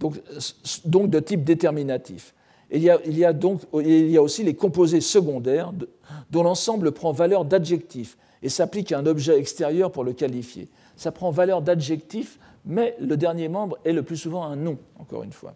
[0.00, 0.20] Donc,
[0.84, 2.34] donc de type déterminatif.
[2.72, 2.90] Il y,
[3.24, 5.72] a, aussi les composés secondaires
[6.30, 10.68] dont l'ensemble prend valeur d'adjectif et s'applique à un objet extérieur pour le qualifier.
[10.96, 15.24] Ça prend valeur d'adjectif, mais le dernier membre est le plus souvent un nom, encore
[15.24, 15.54] une fois.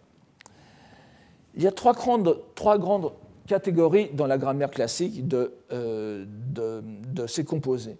[1.55, 3.13] Il y a trois grandes,
[3.47, 7.97] catégories dans la grammaire classique de, euh, de, ces composés.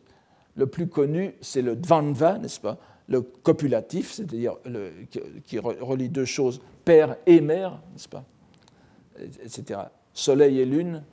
[0.55, 2.77] Le plus connu, c'est le dvanva, n'est-ce pas?
[3.07, 4.55] Le copulatif, c'est-à-dire
[5.45, 8.25] qui relie deux choses, père et mère, n'est-ce pas?
[9.43, 9.79] Etc.
[10.13, 11.03] Soleil et lune.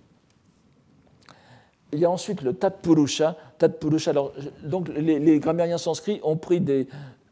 [1.92, 3.36] Il y a ensuite le Tatpurusha.
[3.58, 4.32] Tatpurusha alors,
[4.64, 6.86] donc les, grammairiens sanscrits ont pris, des,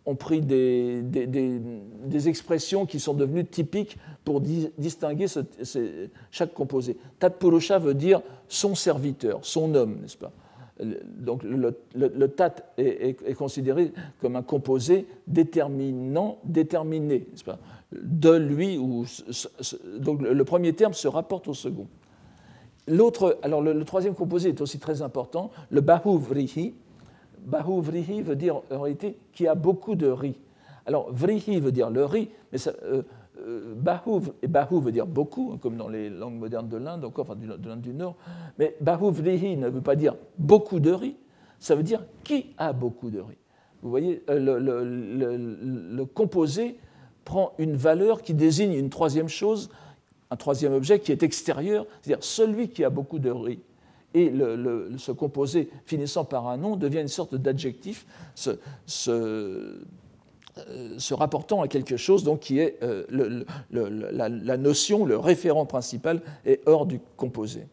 [0.04, 5.26] ont pris des, des, expressions qui sont devenues typiques pour distinguer
[6.30, 6.98] chaque composé.
[7.18, 10.32] Tatpurusha veut dire son serviteur, son homme, n'est-ce pas?
[10.82, 17.58] Donc le, tat est, est, considéré comme un composé déterminant, déterminé, pas?
[17.92, 19.04] De lui, ou,
[19.98, 21.88] donc le premier terme se rapporte au second.
[22.86, 26.74] L'autre, alors le, troisième composé est aussi très important, le bahuvrihi.
[27.44, 30.36] Bahuvrihi veut dire en réalité qui a beaucoup de riz.
[30.86, 33.02] Alors vrihi veut dire le riz, mais ça, euh,
[33.38, 37.36] euh, bahuv, et veut dire beaucoup, comme dans les langues modernes de l'Inde, encore enfin
[37.36, 38.16] de l'Inde du Nord.
[38.58, 41.16] Mais bahuvrihi ne veut pas dire beaucoup de riz,
[41.58, 43.38] ça veut dire qui a beaucoup de riz.
[43.82, 46.78] Vous voyez, euh, le, le composé
[47.24, 49.70] prend une valeur qui désigne une troisième chose,
[50.30, 53.60] un troisième objet qui est extérieur, c'est-à-dire celui qui a beaucoup de riz.
[54.12, 58.58] Et le, ce composé finissant par un nom devient une sorte d'adjectif se,
[60.68, 63.04] euh, rapportant à quelque chose donc, qui est euh,
[63.70, 67.66] la, notion, le référent principal est hors du composé.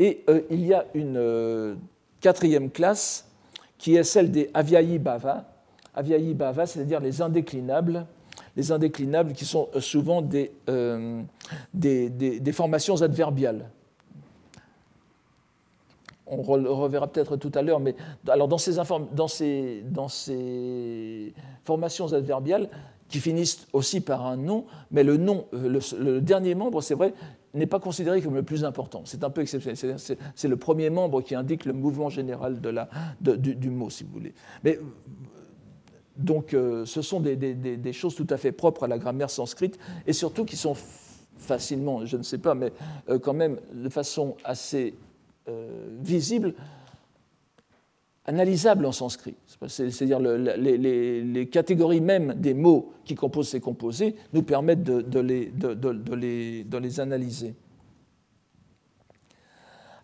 [0.00, 1.76] Et euh, il y a une
[2.20, 3.28] quatrième classe
[3.78, 5.44] qui est celle des aviayi bhava.
[5.94, 8.06] Aviayi bhava, c'est-à-dire les indéclinables
[8.56, 10.26] les indéclinables qui sont euh, souvent
[10.68, 11.22] euh,
[11.74, 13.70] des, des, formations adverbiales.
[16.26, 17.96] On le reverra peut-être tout à l'heure, mais
[18.28, 18.76] alors dans ces,
[19.12, 21.34] dans, ces, dans ces,
[21.64, 22.68] formations adverbiales
[23.08, 27.12] qui finissent aussi par un nom, mais le nom, euh, le, dernier membre, c'est vrai,
[27.54, 29.02] n'est pas considéré comme le plus important.
[29.04, 29.96] C'est un peu exceptionnel.
[30.36, 32.88] C'est le premier membre qui indique le mouvement général de la,
[33.20, 34.32] du, du, mot, si vous voulez.
[34.62, 34.78] Mais
[36.16, 40.12] donc euh, ce sont des, choses tout à fait propres à la grammaire sanscrite et
[40.12, 40.76] surtout qui sont
[41.36, 42.72] facilement, je ne sais pas, mais
[43.22, 44.94] quand même de façon assez
[46.00, 46.54] visible,
[48.30, 49.34] analysable en sanskrit.
[49.66, 56.76] C'est-à-dire les, catégories même des mots qui composent ces composés nous permettent de, les, de,
[56.78, 57.54] les, analyser.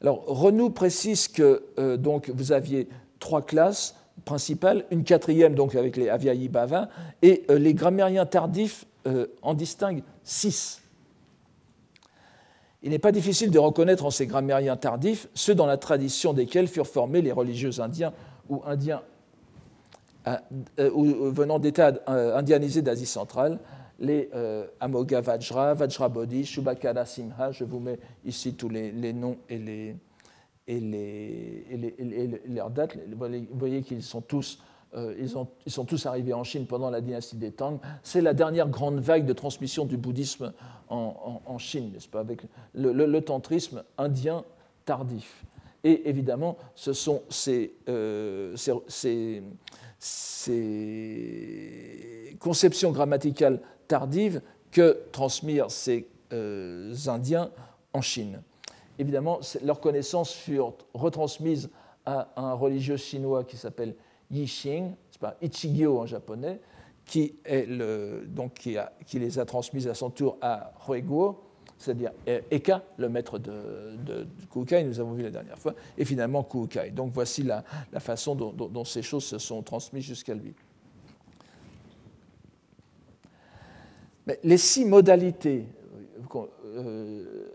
[0.03, 2.89] Alors, Renou précise que euh, donc, vous aviez
[3.19, 3.95] trois classes
[4.91, 6.89] une quatrième donc avec les Aviayi Bava,
[7.23, 10.83] et euh, les grammairiens tardifs euh, en distinguent six.
[12.83, 16.69] Il n'est pas difficile de reconnaître en ces grammairiens tardifs ceux dans la tradition desquels
[16.69, 18.13] furent formés les religieux indiens
[18.49, 19.03] ou indiens
[20.93, 23.61] ou venant d'États indianisés d'Asie centrale,
[24.01, 24.29] les
[24.81, 27.53] Amoga Vajra, Vajrabodhi, Shubhakara Simha.
[27.53, 29.97] Je vous mets ici tous les noms et les,
[30.69, 32.97] et, les, et, leurs dates.
[33.09, 34.59] Vous voyez qu'ils sont tous
[34.95, 37.79] euh, ils, ont, ils, sont tous arrivés en Chine pendant la dynastie des Tang.
[38.03, 40.53] C'est la dernière grande vague de transmission du bouddhisme
[40.89, 42.43] en, Chine, n'est-ce pas, avec
[42.75, 44.45] le, tantrisme indien
[44.85, 45.45] tardif.
[45.83, 48.55] Et évidemment, ce sont ces, euh,
[48.89, 49.43] ces,
[52.39, 57.51] conceptions grammaticales tardives que transmirent ces euh, Indiens
[57.93, 58.41] en Chine
[58.99, 61.71] évidemment, leurs connaissances furent retransmises
[62.05, 63.95] à un religieux chinois qui s'appelle
[64.31, 66.61] Yixing, c'est pas Ichigyo en japonais,
[67.05, 71.41] qui, est le, donc qui, a, qui, les a transmises à son tour à Huiguo,
[71.79, 76.43] c'est-à-dire Eka, le maître de, de, Kukai, nous avons vu la dernière fois, et finalement
[76.43, 76.91] Kukai.
[76.91, 80.55] Donc voici la, la façon dont, ces choses se sont transmises jusqu'à lui.
[84.27, 85.67] Mais les six modalités
[86.65, 87.47] euh,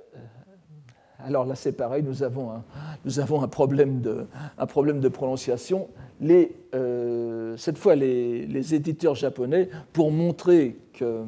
[1.31, 2.63] alors là, c'est pareil, nous avons un,
[3.05, 4.25] nous avons un, problème, de,
[4.57, 5.87] un problème de prononciation.
[6.19, 11.23] Les, euh, cette fois, les, éditeurs japonais, pour montrer, que,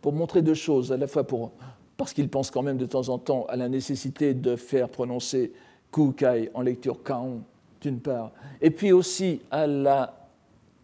[0.00, 1.50] pour montrer deux choses, à la fois pour,
[1.96, 5.52] parce qu'ils pensent quand même de temps en temps à la nécessité de faire prononcer
[5.92, 7.42] kukai en lecture kaon,
[7.80, 8.30] d'une part,
[8.62, 10.16] et puis aussi à la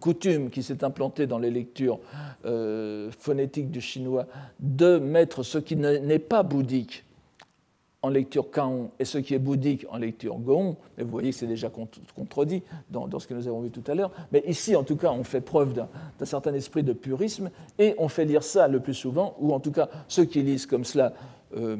[0.01, 2.01] coutume qui s'est implantée dans les lectures
[2.47, 4.27] euh, phonétiques du chinois
[4.59, 7.05] de mettre ce qui n'est pas bouddhique
[8.03, 11.37] en lecture Kaon et ce qui est bouddhique en lecture Gong, mais vous voyez que
[11.37, 11.71] c'est déjà
[12.15, 14.11] contredit dans, ce que nous avons vu tout à l'heure.
[14.33, 15.89] Mais ici, en tout cas, on fait preuve d'un
[16.25, 19.73] certain esprit de purisme et on fait lire ça le plus souvent, ou en tout
[19.73, 21.13] cas, ceux qui lisent comme cela
[21.57, 21.77] euh,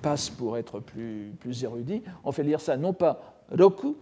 [0.00, 2.02] passent pour être plus, plus érudits.
[2.24, 3.94] On fait lire ça non pas Roku,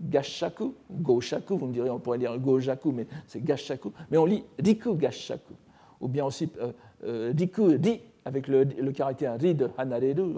[0.00, 4.44] Gashaku, Goshaku, vous me direz, on pourrait lire Gojaku, mais c'est Gashaku, mais on lit
[4.58, 5.54] Riku Gashaku,
[6.00, 6.72] ou bien aussi euh,
[7.04, 10.34] euh, Riku Ri avec le, caractère ri de hanareru,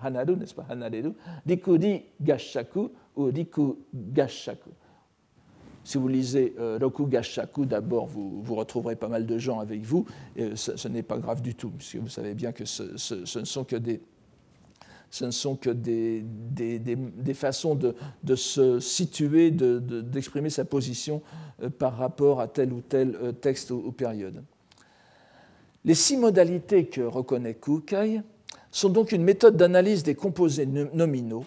[0.00, 1.14] hanaru, n'est-ce pas, hanareru,
[1.46, 4.70] ri gashaku ou riku gashaku.
[5.84, 10.06] Si vous lisez euh, Roku Gashaku, d'abord, vous, retrouverez pas mal de gens avec vous,
[10.36, 13.64] et ce, n'est pas grave du tout, puisque vous savez bien que ce, ne sont
[13.64, 13.76] que
[15.70, 21.20] des, façons de, se situer, d'exprimer sa position
[21.62, 24.44] euh, par rapport à tel ou tel euh, texte ou période.
[25.84, 28.22] Les six modalités que reconnaît Kukai
[28.70, 31.44] sont donc une méthode d'analyse des composés nominaux,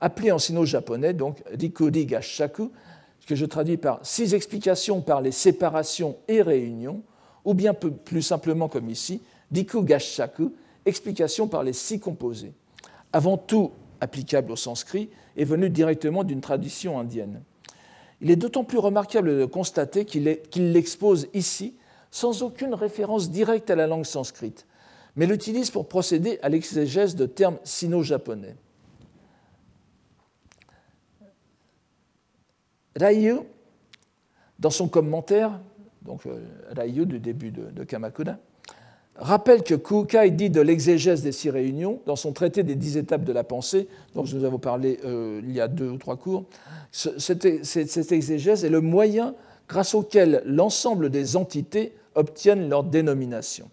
[0.00, 2.72] appelée en sino-japonais donc Rikuri Gashaku,
[3.26, 7.02] que je traduis par six explications par les séparations et réunions,
[7.44, 9.22] ou bien plus simplement comme ici,
[9.54, 10.52] Riku Gashaku,
[10.84, 12.52] explication par les six composés.
[13.12, 17.42] Avant tout applicable au sanskrit, est venu directement d'une tradition indienne.
[18.20, 21.74] Il est d'autant plus remarquable de constater qu'il l'expose ici
[22.10, 24.66] sans aucune référence directe à la langue sanscrite,
[25.16, 28.56] mais l'utilise pour procéder à l'exégèse de termes sino-japonais.
[32.96, 33.40] Raiyu,
[34.58, 35.60] dans son commentaire,
[36.02, 36.40] donc euh,
[36.70, 38.36] Raiyu du début de, Kamakura,
[39.16, 43.24] rappelle que Kukai dit de l'exégèse des six réunions dans son traité des dix étapes
[43.24, 46.44] de la pensée, dont nous avons parlé euh, il y a deux ou trois cours.
[46.90, 49.34] Cette, cette exégèse est le moyen
[49.68, 53.70] grâce auquel l'ensemble des entités obtiennent leur dénomination.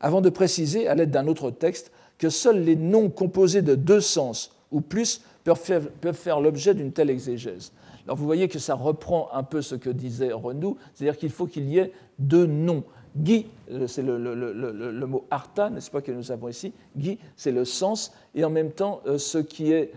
[0.00, 4.00] Avant de préciser, à l'aide d'un autre texte, que seuls les noms composés de deux
[4.00, 7.72] sens ou plus peuvent faire, l'objet d'une telle exégèse.
[8.04, 11.46] Alors vous voyez que ça reprend un peu ce que disait Renou, c'est-à-dire qu'il faut
[11.46, 12.84] qu'il y ait deux noms.
[13.16, 13.46] Guy,
[13.86, 16.72] c'est le, mot arta, n'est-ce pas, que nous avons ici.
[16.96, 19.92] Guy, c'est le sens, et en même temps euh, ce qui est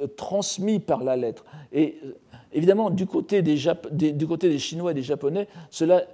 [0.00, 1.44] euh, transmis par la lettre.
[1.72, 2.12] Et euh,
[2.52, 3.56] Évidemment, du côté des,
[4.58, 6.04] Chinois et des Japonais, cela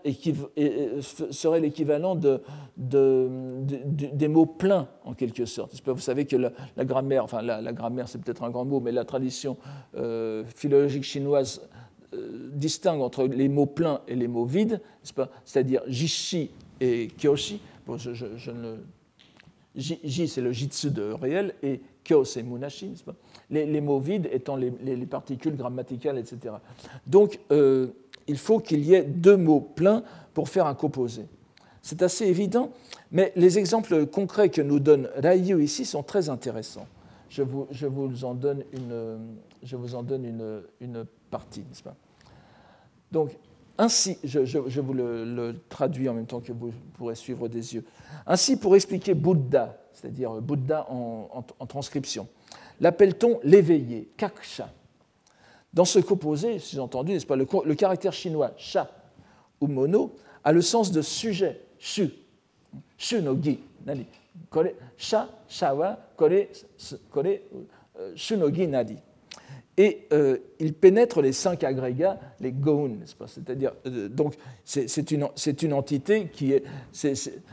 [1.30, 2.40] serait l'équivalent de,
[2.76, 5.80] des mots pleins, en quelque sorte.
[5.86, 9.04] Vous savez que la, grammaire, enfin la, grammaire c'est peut-être un grand mot, mais la
[9.04, 9.56] tradition
[9.96, 11.68] euh, philologique chinoise
[12.14, 14.80] euh, distingue entre les mots pleins et les mots vides,
[15.44, 17.60] c'est-à-dire jishi et kyoshi.
[17.86, 17.96] Bon,
[19.74, 22.92] J, c'est le jitsu de réel, et kyo, c'est munashi,
[23.52, 26.56] les, mots vides étant les, particules grammaticales, etc.
[27.06, 27.88] Donc, euh,
[28.26, 30.02] il faut qu'il y ait deux mots pleins
[30.34, 31.26] pour faire un composé.
[31.82, 32.70] C'est assez évident,
[33.10, 36.86] mais les exemples concrets que nous donne Ryu ici sont très intéressants.
[37.28, 41.82] Je vous, je vous en donne une, je vous en donne une, une partie, n'est-ce
[41.82, 41.96] pas?
[43.10, 43.36] Donc,
[43.78, 47.84] ainsi, je, vous le, traduis en même temps que vous pourrez suivre des yeux.
[48.26, 52.28] Ainsi, pour expliquer Bouddha, c'est-à-dire Bouddha en, transcription,
[52.82, 54.68] l'appelle-t-on l'éveillé, kaksha.
[55.72, 58.90] Dans ce composé, si j'ai entendu, n'est-ce pas, le, caractère chinois sha
[59.60, 60.14] ou mono
[60.44, 62.10] a le sens de sujet, shu,
[62.98, 64.04] shu no gi, nani,
[64.50, 66.48] kore, sha, shawa, kore,
[67.16, 68.96] euh, shu no gi nadi.
[69.78, 75.10] Et euh, il pénètre les cinq agrégats, les goun, n'est-ce pas C'est-à-dire, euh, donc, c'est
[75.10, 75.28] une,
[75.62, 76.64] une, entité qui est,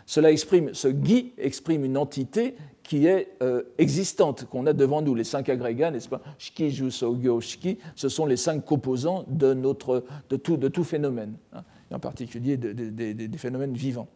[0.05, 2.55] cela exprime, ce gui exprime une entité
[2.89, 6.21] qui est euh, existante, qu'on a devant nous, les cinq agrégats, n'est-ce pas?
[6.39, 10.83] Shiki, Juso, Gyo, Shiki, ce sont les cinq composants de, notre, de, tout, de tout
[10.83, 14.07] phénomène, hein, en particulier des phénomènes vivants.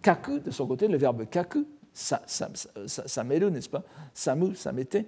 [0.00, 2.48] Kaku, de son côté, le verbe kaku, ça, ça,
[2.86, 3.82] ça, n'est-ce pas?
[4.14, 4.98] Samu, samete,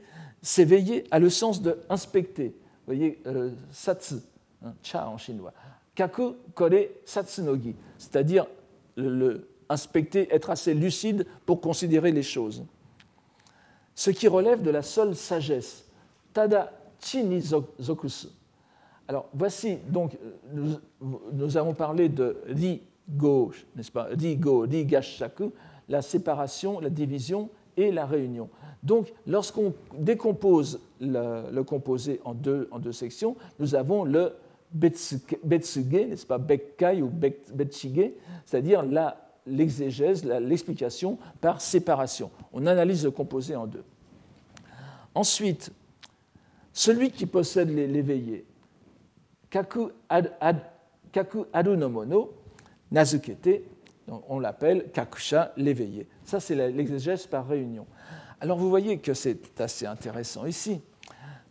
[0.42, 2.46] s'éveiller a le sens de inspecter.
[2.48, 4.16] Vous voyez, euh, satsu,
[4.64, 5.52] hein, cha en chinois.
[5.94, 8.48] Kaku kore satsunogi, c'est-à-dire
[8.96, 12.64] le, inspecter, être assez lucide pour considérer les choses.
[13.94, 15.86] Ce qui relève de la seule sagesse.
[16.32, 18.28] Tada chini zokusu.
[19.08, 20.16] Alors voici, donc,
[20.52, 24.08] nous, avons parlé de ri go, n'est-ce pas?
[24.10, 25.52] Ri go, gashaku,
[25.88, 28.48] la séparation, la division et la réunion.
[28.82, 34.32] Donc, lorsqu'on décompose le, composé en deux, en deux, sections, nous avons le
[34.72, 35.20] betsuge,
[35.90, 37.10] n'est-ce pas, bekkai ou
[37.52, 38.12] betshige,
[38.44, 38.84] c'est-à-dire
[39.46, 42.30] l'exégèse, l'explication par séparation.
[42.52, 43.84] On analyse le composé en deux.
[45.14, 45.72] Ensuite,
[46.72, 48.44] celui qui possède l'éveillé,
[49.50, 50.30] kaku, ad,
[51.12, 52.32] kaku adu no mono,
[52.90, 53.64] nazukete,
[54.28, 56.06] on l'appelle kakusha, l'éveillé.
[56.24, 57.86] Ça, c'est l'exégèse par réunion.
[58.40, 60.80] Alors vous voyez que c'est assez intéressant ici.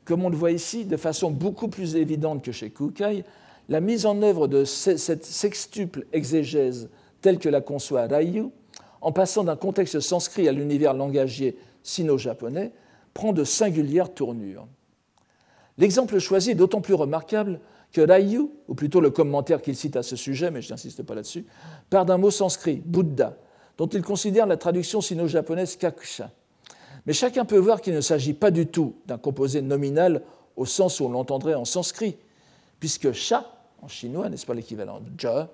[0.05, 3.23] Comme on le voit ici, de façon beaucoup plus évidente que chez Kukai,
[3.69, 6.89] la mise en œuvre de cette sextuple exégèse
[7.21, 8.45] telle que la conçoit Ryu,
[9.01, 12.71] en passant d'un contexte sanskrit à l'univers langagier sino-japonais,
[13.13, 14.67] prend de singulières tournures.
[15.77, 17.59] L'exemple choisi est d'autant plus remarquable
[17.91, 21.15] que Ryu, ou plutôt le commentaire qu'il cite à ce sujet, mais je n'insiste pas
[21.15, 21.45] là-dessus,
[21.89, 23.37] part d'un mot sanskrit, Bouddha,
[23.77, 26.31] dont il considère la traduction sino-japonaise kakusha,
[27.05, 30.21] mais chacun peut voir qu'il ne s'agit pas du tout d'un composé nominal
[30.55, 32.17] au sens où on l'entendrait en sanskrit,
[32.79, 33.45] puisque sha,
[33.81, 35.49] en chinois, n'est-ce pas l'équivalent de ja,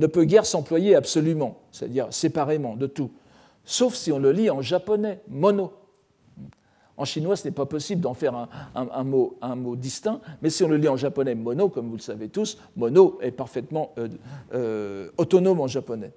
[0.00, 3.10] ne peut guère s'employer absolument, c'est-à-dire séparément de tout,
[3.64, 5.72] sauf si on le lit en japonais, mono.
[6.96, 9.36] En chinois, ce n'est pas possible d'en faire un, mot,
[9.76, 13.18] distinct, mais si on le lit en japonais mono, comme vous le savez tous, mono
[13.22, 14.08] est parfaitement euh,
[14.54, 16.12] euh, autonome en japonais.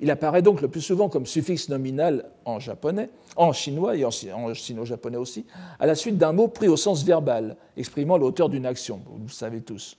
[0.00, 4.10] Il apparaît donc le plus souvent comme suffixe nominal en japonais, en chinois et en
[4.10, 5.44] sino-japonais aussi,
[5.78, 9.32] à la suite d'un mot pris au sens verbal, exprimant l'auteur d'une action, vous le
[9.32, 9.96] savez tous.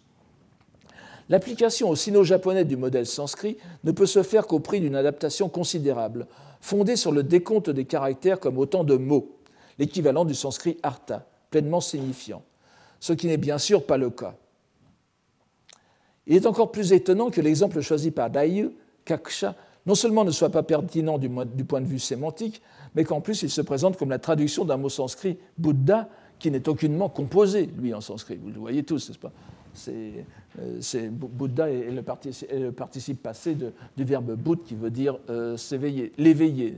[1.31, 6.27] L'application au sino-japonais du modèle sanskrit ne peut se faire qu'au prix d'une adaptation considérable,
[6.59, 9.37] fondée sur le décompte des caractères comme autant de mots,
[9.79, 12.43] l'équivalent du sanskrit artha, pleinement signifiant,
[12.99, 14.35] ce qui n'est bien sûr pas le cas.
[16.27, 18.71] Il est encore plus étonnant que l'exemple choisi par Daiyu,
[19.05, 22.61] Kaksha, non seulement ne soit pas pertinent du, point de vue sémantique,
[22.93, 26.67] mais qu'en plus il se présente comme la traduction d'un mot sanskrit Bouddha qui n'est
[26.67, 28.35] aucunement composé, lui, en sanskrit.
[28.35, 29.31] Vous le voyez tous, n'est-ce pas?
[29.73, 30.25] C'est,
[30.59, 32.01] euh, Bouddha est le,
[32.71, 36.75] participe, passé du verbe Bouddha qui veut dire euh, s'éveiller, l'éveiller.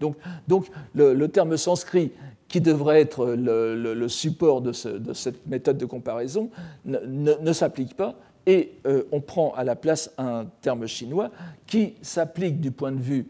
[0.00, 0.16] Donc,
[0.48, 2.12] donc le, terme sanskrit
[2.48, 6.50] qui devrait être le, support de, cette méthode de comparaison
[6.84, 11.30] ne s'applique pas et euh, on prend à la place un terme chinois
[11.66, 13.28] qui s'applique du point de vue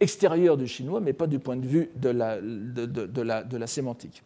[0.00, 4.24] extérieur du chinois, mais pas du point de vue de, la, sémantique.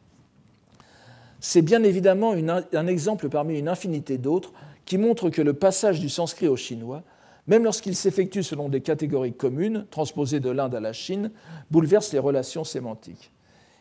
[1.48, 2.34] C'est bien évidemment
[2.72, 4.52] un exemple parmi une infinité d'autres
[4.84, 7.04] qui montre que le passage du sanskrit au chinois,
[7.46, 11.30] même lorsqu'il s'effectue selon des catégories communes, transposées de l'Inde à la Chine,
[11.70, 13.30] bouleverse les relations sémantiques.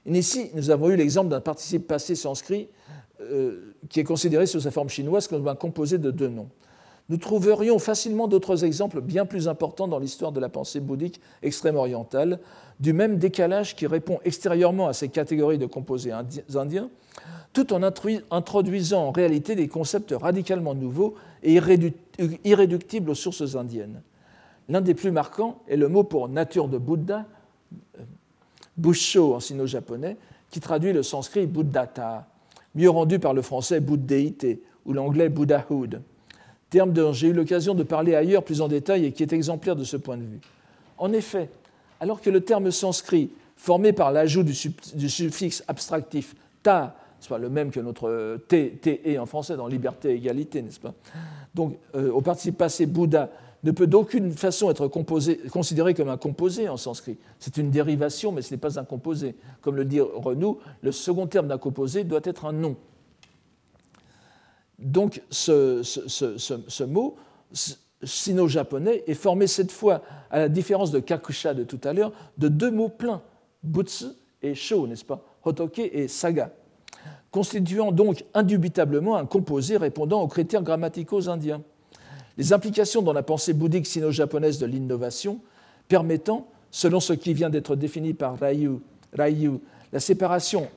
[0.05, 2.69] ici, nous avons eu l'exemple d'un participe passé sanskrit
[3.19, 6.51] euh, qui est considéré sous sa forme chinoise comme un composé de deux noms.
[7.09, 12.39] Nous trouverions facilement d'autres exemples bien plus importants dans l'histoire de la pensée bouddhique extrême-orientale,
[12.79, 16.89] du même décalage qui répond extérieurement à ces catégories de composés indiens,
[17.53, 21.61] tout en introduisant en réalité des concepts radicalement nouveaux et
[22.43, 24.01] irréductibles aux sources indiennes.
[24.67, 27.25] L'un des plus marquants est le mot pour nature de Bouddha,
[28.77, 30.17] Busho en sino-japonais,
[30.49, 32.27] qui traduit le sanskrit buddhata,
[32.73, 36.01] mieux rendu par le français bouddhéité ou l'anglais buddhahood,
[36.69, 39.75] terme dont j'ai eu l'occasion de parler ailleurs plus en détail et qui est exemplaire
[39.75, 40.41] de ce point de vue.
[40.97, 41.49] En effet,
[41.99, 47.49] alors que le terme sanskrit, formé par l'ajout du, suffixe abstractif ta, c'est pas le
[47.49, 50.93] même que notre t, t, en français dans liberté et égalité, n'est-ce pas?
[51.53, 53.29] Donc, euh, au participe passé Bouddha
[53.63, 54.87] ne peut d'aucune façon être
[55.49, 57.17] considéré comme un composé en sanskrit.
[57.39, 59.35] C'est une dérivation, mais ce n'est pas un composé.
[59.61, 62.75] Comme le dit Renou, le second terme d'un composé doit être un nom.
[64.79, 67.15] Donc ce, mot
[68.03, 72.47] sino-japonais est formé cette fois, à la différence de kakusha de tout à l'heure, de
[72.47, 73.21] deux mots pleins,
[73.63, 74.05] butsu
[74.41, 75.23] et sho, n'est-ce pas?
[75.43, 76.51] Hotoke et saga,
[77.31, 81.61] constituant donc indubitablement un composé répondant aux critères grammaticaux indiens.
[82.37, 85.39] Les implications dans la pensée bouddhique sino-japonaise de l'innovation
[85.87, 88.79] permettant, selon ce qui vient d'être défini par Ryu,
[89.13, 90.67] la, séparation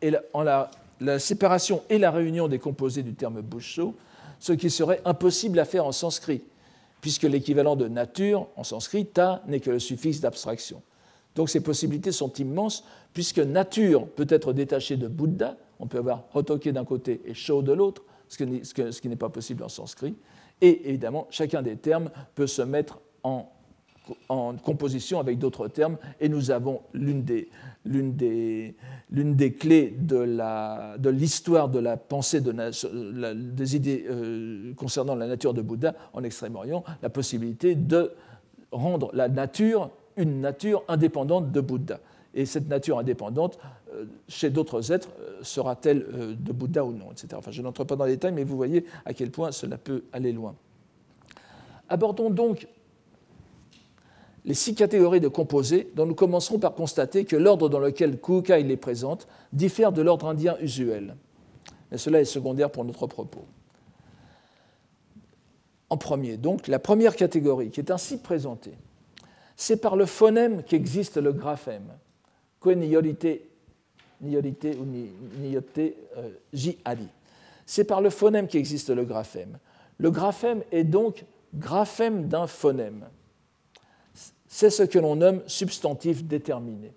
[0.00, 0.70] et la, la,
[1.18, 3.94] séparation et la réunion des composés du terme busho,
[4.38, 6.42] ce qui serait impossible à faire en sanskrit,
[7.00, 10.82] puisque l'équivalent de nature en sanskrit, ta, n'est que le suffixe d'abstraction.
[11.34, 12.84] Donc ces possibilités sont immenses,
[13.14, 17.62] puisque nature peut être détachée de Bouddha, on peut avoir Hotoke d'un côté et Sho
[17.62, 20.14] de l'autre, ce qui n'est pas possible en sanskrit,
[20.60, 23.48] et évidemment, chacun des termes peut se mettre en,
[24.64, 27.48] composition avec d'autres termes, et nous avons l'une des,
[27.84, 28.74] des,
[29.10, 32.52] des, clés de l'histoire de, de, la pensée de
[33.32, 38.12] des idées euh, concernant la nature de Bouddha en Extrême-Orient, la possibilité de
[38.70, 41.98] rendre la nature une nature indépendante de Bouddha.
[42.34, 43.58] Et cette nature indépendante,
[43.94, 46.06] euh, chez d'autres êtres, euh, sera-t-elle
[46.38, 47.28] de Bouddha ou non, etc.
[47.36, 50.04] Enfin, je n'entre pas dans les détails, mais vous voyez à quel point cela peut
[50.12, 50.54] aller loin.
[51.88, 52.68] Abordons donc
[54.44, 58.62] les six catégories de composés, dont nous commencerons par constater que l'ordre dans lequel Kukai
[58.62, 61.16] les présente diffère de l'ordre indien usuel.
[61.90, 63.44] Mais cela est secondaire pour notre propos.
[65.90, 68.74] En premier, donc, la première catégorie qui est ainsi présentée,
[69.56, 71.92] c'est par le phonème qu'existe le graphème
[72.64, 72.74] ou
[75.40, 76.96] niyote euh,
[77.66, 79.58] C'est par le phonème qu'existe le graphème.
[79.98, 81.24] Le graphème est donc
[81.54, 83.04] graphème d'un phonème.
[84.54, 86.92] C'est ce que l'on nomme substantif déterminé.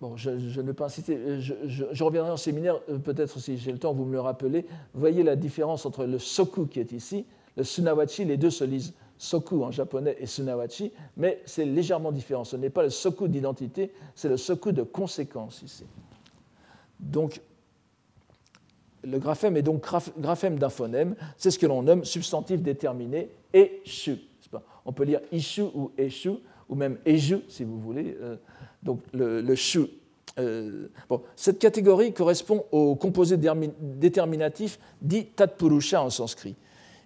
[0.00, 3.70] Bon, je, ne vais pas inciter, je, je, reviendrai en séminaire, euh, peut-être si j'ai
[3.70, 4.64] le temps, vous me le rappelez.
[4.94, 7.26] Voyez la différence entre le soku qui est ici,
[7.58, 12.44] le sunawachi, les deux se lisent soku en japonais et sunawachi, mais c'est légèrement différent.
[12.44, 15.84] Ce n'est pas le soku d'identité, c'est le soku de conséquence ici.
[16.98, 17.42] Donc,
[19.04, 19.84] le graphème est donc
[20.18, 24.16] graphème d'un phonème, c'est ce que l'on nomme substantif déterminé et shu.
[24.86, 26.30] On peut lire ishu ou eshu,
[26.68, 28.16] ou même eju si vous voulez.
[28.22, 28.36] Euh,
[28.82, 29.86] donc le, le shu.
[30.38, 36.56] Euh, bon, cette catégorie correspond au composé déterminatif dit tatpurusha en sanskrit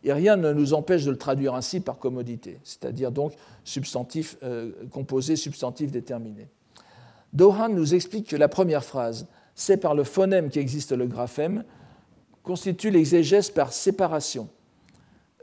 [0.02, 4.72] et rien ne nous empêche de le traduire ainsi par commodité, c'est-à-dire donc substantif euh,
[4.90, 6.48] composé, substantif déterminé.
[7.32, 11.64] Dohan nous explique que la première phrase, c'est par le phonème qu'existe le graphème,
[12.42, 14.48] constitue l'exégèse par séparation,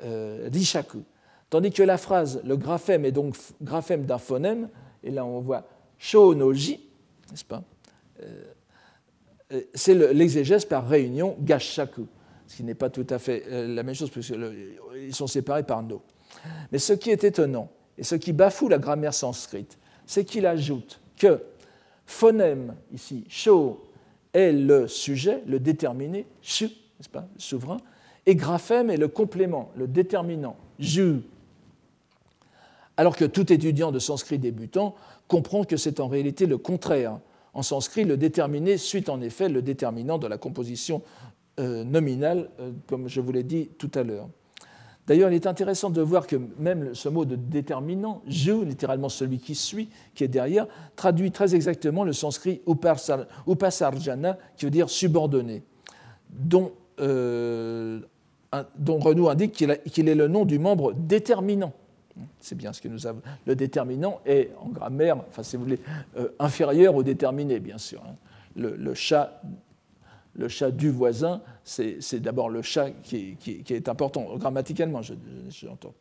[0.03, 1.03] euh, rishaku,
[1.50, 4.70] tandis que la phrase, le graphème est donc graphème d'un phonème,
[5.04, 5.68] et là on voit
[5.98, 6.80] shonoji,
[7.32, 7.64] n'est-ce pas
[8.22, 12.08] euh, C'est l'exégèse par réunion gashaku
[12.48, 15.84] ce qui n'est pas tout à fait euh, la même chose, puisqu'ils sont séparés par
[15.84, 16.02] no.
[16.72, 21.02] Mais ce qui est étonnant, et ce qui bafoue la grammaire sanscrite, c'est qu'il ajoute
[21.18, 21.41] que
[22.06, 23.84] phonème, ici, sho,
[24.34, 27.78] est le sujet, le déterminé, shu, n'est-ce pas, souverain,
[28.26, 31.22] et graphème est le complément, le déterminant, ju.
[32.98, 34.95] Alors que tout étudiant de sanskrit débutant
[35.28, 37.20] comprend que c'est en réalité le contraire.
[37.54, 41.04] En sanskrit, le déterminé suit en effet le déterminant de la composition
[41.60, 44.28] euh, nominal, euh, comme je vous l'ai dit tout à l'heure.
[45.08, 49.39] D'ailleurs, il est intéressant de voir que même ce mot de déterminant, je, littéralement celui
[49.39, 50.68] qui suit, qui est derrière,
[50.98, 52.62] traduit très exactement le sanskrit
[53.48, 55.64] upasarjana, qui veut dire subordonné,
[56.30, 58.02] dont, euh,
[58.78, 61.74] dont Renaud indique qu'il est le nom du membre déterminant.
[62.39, 63.22] C'est bien ce que nous avons.
[63.45, 65.80] Le déterminant est, en grammaire, enfin, si vous voulez,
[66.39, 68.01] inférieur au déterminé, bien sûr.
[68.05, 68.15] Hein.
[68.55, 69.41] Le, chat
[70.72, 73.38] du voisin, c'est d'abord le chat qui
[73.68, 75.01] est, important, grammaticalement,
[75.49, 75.93] j'entends.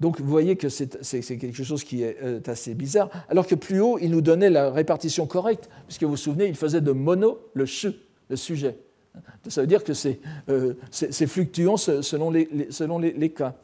[0.00, 0.88] Donc vous voyez que c'est
[1.38, 4.70] quelque chose qui est euh, assez bizarre, alors que plus haut, il nous donnait la
[4.70, 7.92] répartition correcte, puisque vous vous souvenez, il faisait de mono le chu,
[8.30, 8.78] le sujet.
[9.48, 10.74] Ça veut dire que c'est euh,
[11.26, 13.54] fluctuant selon les, cas.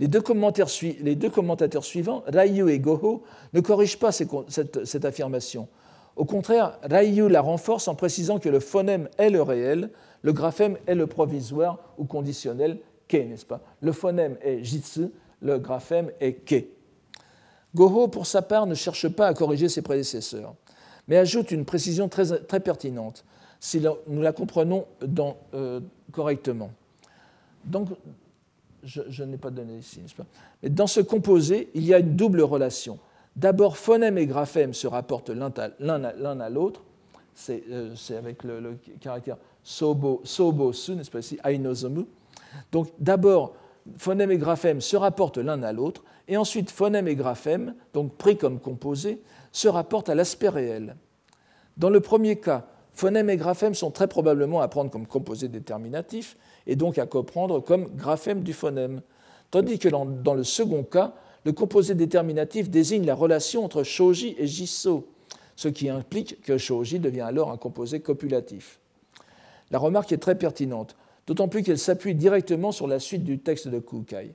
[0.00, 0.70] Les deux, commentateurs
[1.84, 3.22] suivants, Raiyu et Goho,
[3.52, 5.68] ne corrigent pas cette, cette affirmation.
[6.16, 9.90] Au contraire, Raiyu la renforce en précisant que le phonème est le réel,
[10.22, 13.60] le graphème est le provisoire ou conditionnel ke, n'est-ce pas?
[13.80, 15.08] Le phonème est jitsu,
[15.42, 16.64] le graphème est ke.
[17.74, 20.54] Goho, pour sa part, ne cherche pas à corriger ses prédécesseurs,
[21.08, 23.24] mais ajoute une précision très, très pertinente,
[23.60, 24.86] si nous la comprenons
[25.54, 25.80] euh,
[26.12, 26.70] correctement.
[27.64, 27.88] Donc,
[28.82, 30.26] je, n'ai pas donné ici, n'est-ce pas
[30.62, 32.98] Mais dans ce composé, il y a une double relation.
[33.36, 36.82] D'abord, phonème et graphème se rapportent l'un à l'autre,
[37.50, 42.06] euh, c'est avec le, caractère sobo, sobo su, n'est-ce pas ici, ainozomu.
[42.70, 43.54] Donc d'abord,
[43.98, 48.36] phonème et graphème se rapportent l'un à l'autre, et ensuite phonème et graphème, donc pris
[48.36, 49.20] comme composé,
[49.54, 50.96] se rapportent à l'aspect réel.
[51.78, 56.36] Dans le premier cas, phonème et graphème sont très probablement à prendre comme composé déterminatif,
[56.66, 59.00] et donc à comprendre comme graphème du phonème,
[59.50, 64.46] tandis que dans le second cas, le composé déterminatif désigne la relation entre shoji et
[64.46, 65.06] jiso,
[65.56, 68.80] ce qui implique que shoji devient alors un composé copulatif.
[69.70, 70.96] La remarque est très pertinente,
[71.28, 74.34] d'autant plus qu'elle s'appuie directement sur la suite du texte de Kukai.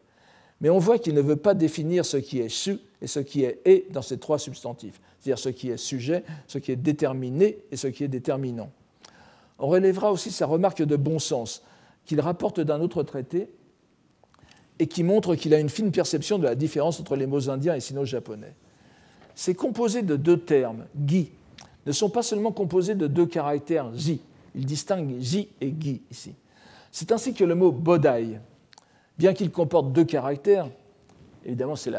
[0.61, 3.43] Mais on voit qu'il ne veut pas définir ce qui est su et ce qui
[3.43, 7.59] est et dans ces trois substantifs, c'est-à-dire ce qui est sujet, ce qui est déterminé
[7.71, 8.71] et ce qui est déterminant.
[9.57, 11.63] On relèvera aussi sa remarque de bon sens,
[12.05, 13.49] qu'il rapporte d'un autre traité
[14.79, 17.75] et qui montre qu'il a une fine perception de la différence entre les mots indiens
[17.75, 18.55] et sino-japonais.
[19.35, 21.31] Ces composés de deux termes, gi,
[21.85, 24.21] ne sont pas seulement composés de deux caractères ji,
[24.55, 26.33] il distingue ji et gi ici.
[26.91, 28.39] C'est ainsi que le mot bodai,
[29.17, 30.69] bien qu'il comporte deux caractères,
[31.45, 31.91] évidemment c'est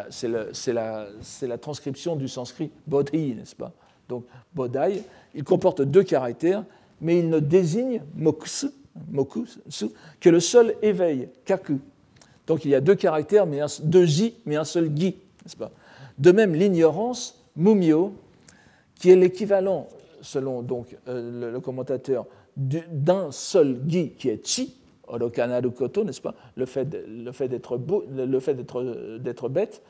[0.72, 3.72] la, transcription du sanskrit bodhi, n'est-ce pas?
[4.08, 4.24] Donc
[4.54, 5.02] bodai,
[5.34, 6.64] il comporte deux caractères,
[7.00, 8.68] mais il ne désigne mokusu,
[10.20, 11.78] que le seul éveil, kaku.
[12.46, 15.70] Donc il y a deux caractères, mais deux ji, mais un seul gi, n'est-ce pas?
[16.18, 18.12] De même, l'ignorance, mumio,
[18.96, 19.88] qui est l'équivalent,
[20.20, 22.26] selon donc, euh, le, commentateur,
[22.56, 24.74] d'un seul gi qui est chi,
[25.18, 26.34] n'est-ce pas?
[26.56, 26.84] Le fait,
[29.18, 29.82] d'être bête,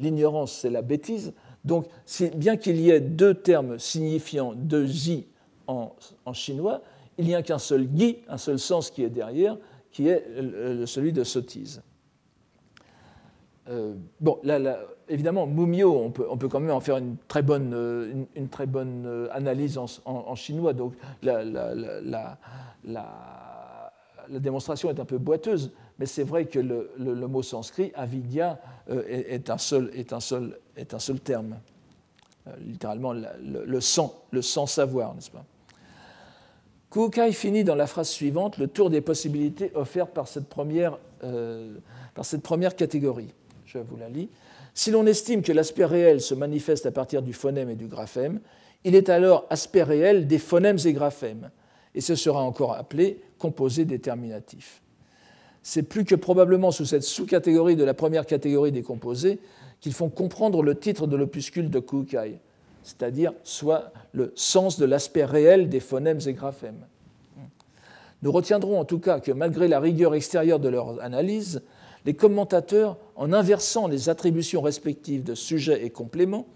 [0.00, 1.32] l'ignorance c'est la bêtise.
[1.64, 1.86] Donc,
[2.34, 5.26] bien qu'il y ait deux termes signifiant deux ji
[5.66, 5.92] en,
[6.32, 6.82] chinois,
[7.18, 9.56] il n'y a qu'un seul gi, un seul sens qui est derrière,
[9.90, 10.24] qui est
[10.86, 11.82] celui de sottise.
[13.68, 14.78] Euh, bon, là,
[15.08, 17.70] évidemment, Mumio, on peut, quand même en faire une très bonne,
[18.66, 20.72] bonne euh, analyse en, chinois.
[20.72, 22.38] Donc, la,
[24.30, 28.60] démonstration est un peu boiteuse, mais c'est vrai que le, mot sanskrit, avidya,
[28.90, 31.56] euh, est, un seul, est, un seul, est un seul terme.
[32.64, 35.44] littéralement, le, sang, le sans savoir, n'est-ce pas?
[36.90, 40.98] Kukai finit dans la phrase suivante le tour des possibilités offertes par cette première,
[42.14, 43.34] par cette première catégorie
[43.68, 44.28] je vous la lis.
[44.74, 48.40] Si l'on estime que l'aspect réel se manifeste à partir du phonème et du graphème,
[48.84, 51.50] il est alors aspect réel des phonèmes et graphèmes,
[51.94, 54.82] et ce sera encore appelé composé déterminatif.
[55.62, 59.38] C'est plus que probablement sous cette sous-catégorie de la première catégorie des composés
[59.80, 62.40] qu'ils font comprendre le titre de l'opuscule de Kukai,
[62.82, 66.86] c'est-à-dire soit le sens de l'aspect réel des phonèmes et graphèmes.
[68.22, 71.62] Nous retiendrons en tout cas que malgré la rigueur extérieure de leur analyse,
[72.04, 76.46] les commentateurs, en inversant les attributions respectives de sujet et complément,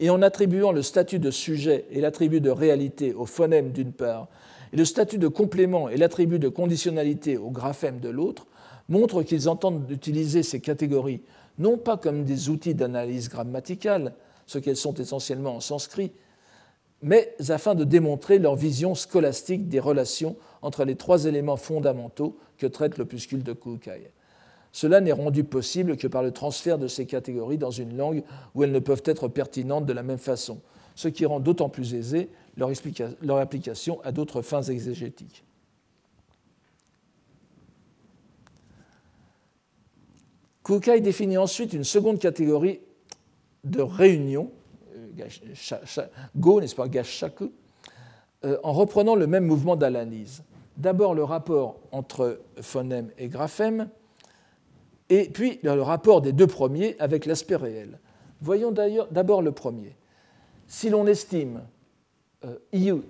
[0.00, 4.28] et en attribuant le statut de sujet et l'attribut de réalité au phonème d'une part,
[4.74, 8.46] le statut de complément et l'attribut de conditionnalité au graphème de l'autre,
[8.88, 11.22] montrent qu'ils entendent utiliser ces catégories
[11.58, 14.14] non pas comme des outils d'analyse grammaticale,
[14.46, 16.12] ce qu'elles sont essentiellement en sanskrit,
[17.02, 22.66] mais afin de démontrer leur vision scolastique des relations entre les trois éléments fondamentaux que
[22.66, 24.10] traite l'opuscule de Kukai.
[24.72, 28.64] Cela n'est rendu possible que par le transfert de ces catégories dans une langue où
[28.64, 30.60] elles ne peuvent être pertinentes de la même façon,
[30.96, 35.44] ce qui rend d'autant plus aisé leur, application à d'autres fins exégétiques.
[40.64, 42.80] Kukai définit ensuite une seconde catégorie
[43.64, 44.50] de réunion,
[44.96, 47.52] euh, go, n'est-ce pas, gashaku,
[48.44, 50.42] euh, en reprenant le même mouvement d'analyse.
[50.76, 53.88] D'abord le rapport entre phonème et graphème,
[55.10, 57.98] et puis le rapport des deux premiers avec l'aspect réel.
[58.40, 59.96] Voyons d'ailleurs d'abord le premier.
[60.66, 61.62] Si l'on estime
[62.44, 63.02] euh, iu,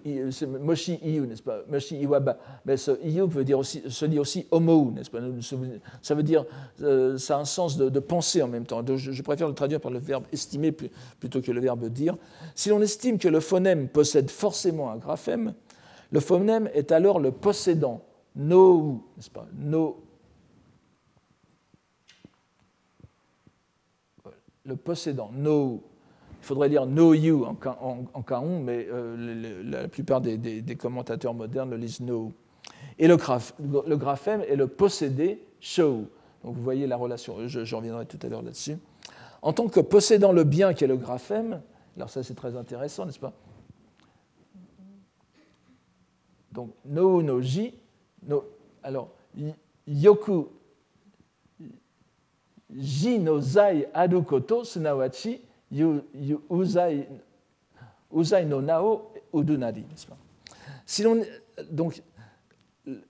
[0.60, 4.92] moshi iu, n'est-ce pas, moshi iwaba, mais ce veut dire aussi, se dit aussi homo,
[4.94, 5.18] n'est-ce pas?
[6.02, 6.44] Ça veut dire,
[6.82, 8.84] euh, ça a un sens de, penser en même temps.
[8.86, 12.16] je, préfère le traduire par le verbe estimer plutôt que le verbe dire.
[12.54, 15.54] Si l'on estime que le phonème possède forcément un graphème,
[16.10, 18.02] le phonème est alors le possédant,
[18.36, 20.04] no, n'est-ce pas, no
[24.64, 25.82] le possédant, know.
[26.44, 27.56] Il faudrait lire know you en,
[28.12, 32.34] en, mais euh, la plupart des, commentateurs modernes le lisent know.
[32.98, 33.16] Et le,
[33.96, 36.06] graphème est le possédé, show.
[36.44, 38.76] Donc vous voyez la relation, je, reviendrai tout à l'heure là-dessus.
[39.40, 41.62] En tant que possédant le bien qui est le graphème,
[41.96, 43.32] alors ça c'est très intéressant, n'est-ce pas?
[46.52, 47.72] Donc no no ji,
[48.28, 48.44] no,
[48.82, 49.08] alors
[49.86, 50.48] yoku
[52.70, 55.40] ji no zai aru koto sunawachi
[55.72, 57.06] uzai
[58.46, 59.84] no nao udunari,
[60.86, 61.04] si
[61.70, 62.02] donc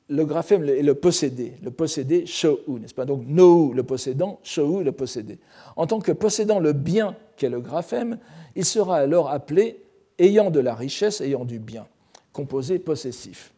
[0.08, 3.04] le graphème est le possédé, le possédé shou, n'est-ce pas?
[3.04, 5.38] Donc no le possédant, shou le possédé.
[5.76, 8.18] En tant que possédant le bien qu'est le graphème,
[8.54, 9.82] il sera alors appelé
[10.18, 11.86] ayant de la richesse, ayant du bien,
[12.32, 13.52] composé possessif.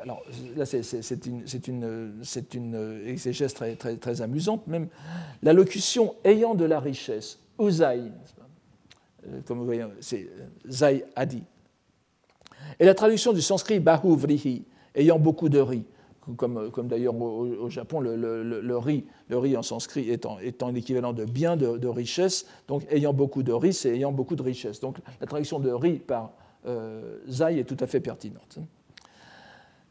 [0.00, 0.22] Alors
[0.56, 4.88] là, c'est une, exégèse très, amusante même.
[5.42, 8.12] La locution ayant de la richesse, uzai,
[9.26, 10.28] euh, comme vous voyez, c'est
[10.68, 11.42] zai adi.
[12.78, 15.84] Et la traduction du sanskrit bahu vrihi, ayant beaucoup de riz,
[16.36, 19.04] comme, comme d'ailleurs au, Japon, le, riz,
[19.56, 23.90] en sanskrit étant, étant l'équivalent de bien, de, richesse, donc ayant beaucoup de riz, c'est
[23.90, 24.80] ayant beaucoup de richesse.
[24.80, 26.32] Donc la traduction de riz par
[26.66, 28.58] euh, zai est tout à fait pertinente.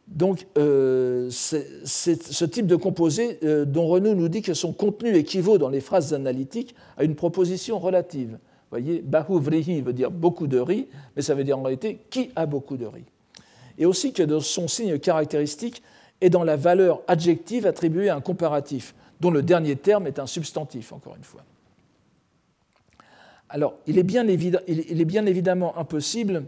[0.08, 5.16] Donc, euh, c'est ce type de composé euh, dont Renaud nous dit que son contenu
[5.16, 8.32] équivaut dans les phrases analytiques à une proposition relative.
[8.32, 12.00] Vous voyez, bahu vrihi veut dire beaucoup de riz, mais ça veut dire en réalité
[12.10, 13.06] qui a beaucoup de riz
[13.78, 15.82] et aussi que son signe caractéristique
[16.22, 20.28] est dans la valeur adjective attribuée à un comparatif, dont le dernier terme est un
[20.28, 21.42] substantif, encore une fois.
[23.50, 26.46] Alors, il est bien, il est bien évidemment impossible.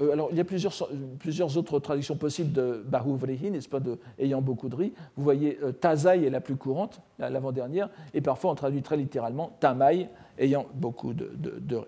[0.00, 0.72] Euh, alors, il y a plusieurs,
[1.18, 4.92] plusieurs, autres traductions possibles de Bahu Vrehi, n'est-ce pas, de ayant beaucoup de riz.
[5.16, 9.56] Vous voyez, euh, Tazai est la plus courante, l'avant-dernière, et parfois on traduit très littéralement
[9.60, 11.30] Tamai, ayant beaucoup de,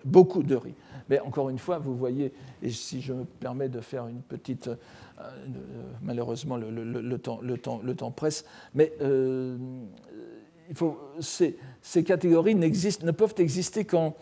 [0.05, 0.73] beaucoup de riz.
[1.09, 4.67] Mais encore une fois, vous voyez, et si je me permets de faire une petite...
[4.67, 4.75] Euh,
[5.19, 5.53] euh,
[6.01, 8.93] malheureusement, le, temps, temps, le, temps, presse, mais
[10.69, 14.15] il faut, ces, ces catégories ne peuvent exister qu'en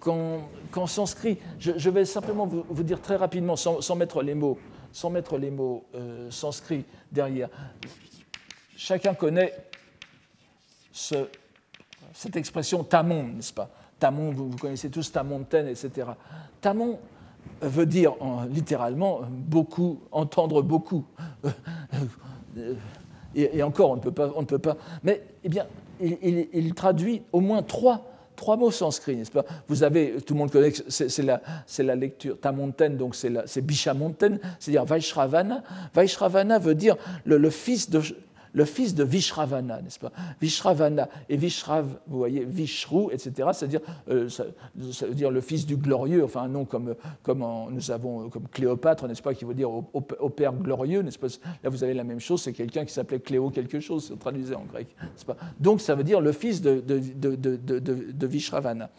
[0.00, 1.38] qu'en sanskrit.
[1.58, 4.58] Je, vais simplement vous, dire très rapidement, sans, mettre les mots,
[4.92, 5.84] sans mettre les mots
[6.30, 7.48] sanskrit derrière.
[8.76, 9.54] Chacun connaît
[10.92, 11.28] ce,
[12.12, 13.70] cette expression tamon, n'est-ce pas?
[13.98, 16.08] Tamon, vous, connaissez tous Tamontaine, etc.
[16.60, 16.98] Tamon
[17.60, 18.14] veut dire
[18.48, 21.04] littéralement beaucoup, entendre beaucoup.
[23.34, 24.32] Et, encore, on ne peut pas.
[24.34, 25.66] On ne peut pas mais eh bien,
[26.00, 28.04] il, traduit au moins trois,
[28.38, 29.44] trois mots sanscrits, n'est-ce pas?
[29.66, 31.42] Vous avez, tout le monde connaît, c'est la,
[31.78, 35.62] la, lecture Tamontaine, donc c'est Bishamontaine, c'est-à-dire Vaishravana.
[35.92, 38.00] Vaishravana veut dire le fils de,
[38.52, 40.12] le fils de Vishravana, n'est-ce pas?
[40.40, 44.44] Vishravana et Vishrav, vous voyez, Vishru, etc., c'est-à-dire euh, ça,
[45.06, 49.06] veut dire le fils du glorieux, enfin un nom comme, comme nous avons comme Cléopâtre,
[49.06, 49.82] n'est-ce pas, qui veut dire au,
[50.30, 51.28] père glorieux, n'est-ce pas?
[51.62, 54.54] Là, vous avez la même chose, c'est quelqu'un qui s'appelait Cléo quelque chose, c'est traduisé
[54.54, 55.36] en grec, n'est-ce pas?
[55.60, 58.90] Donc, ça veut dire le fils de, de Vishravana.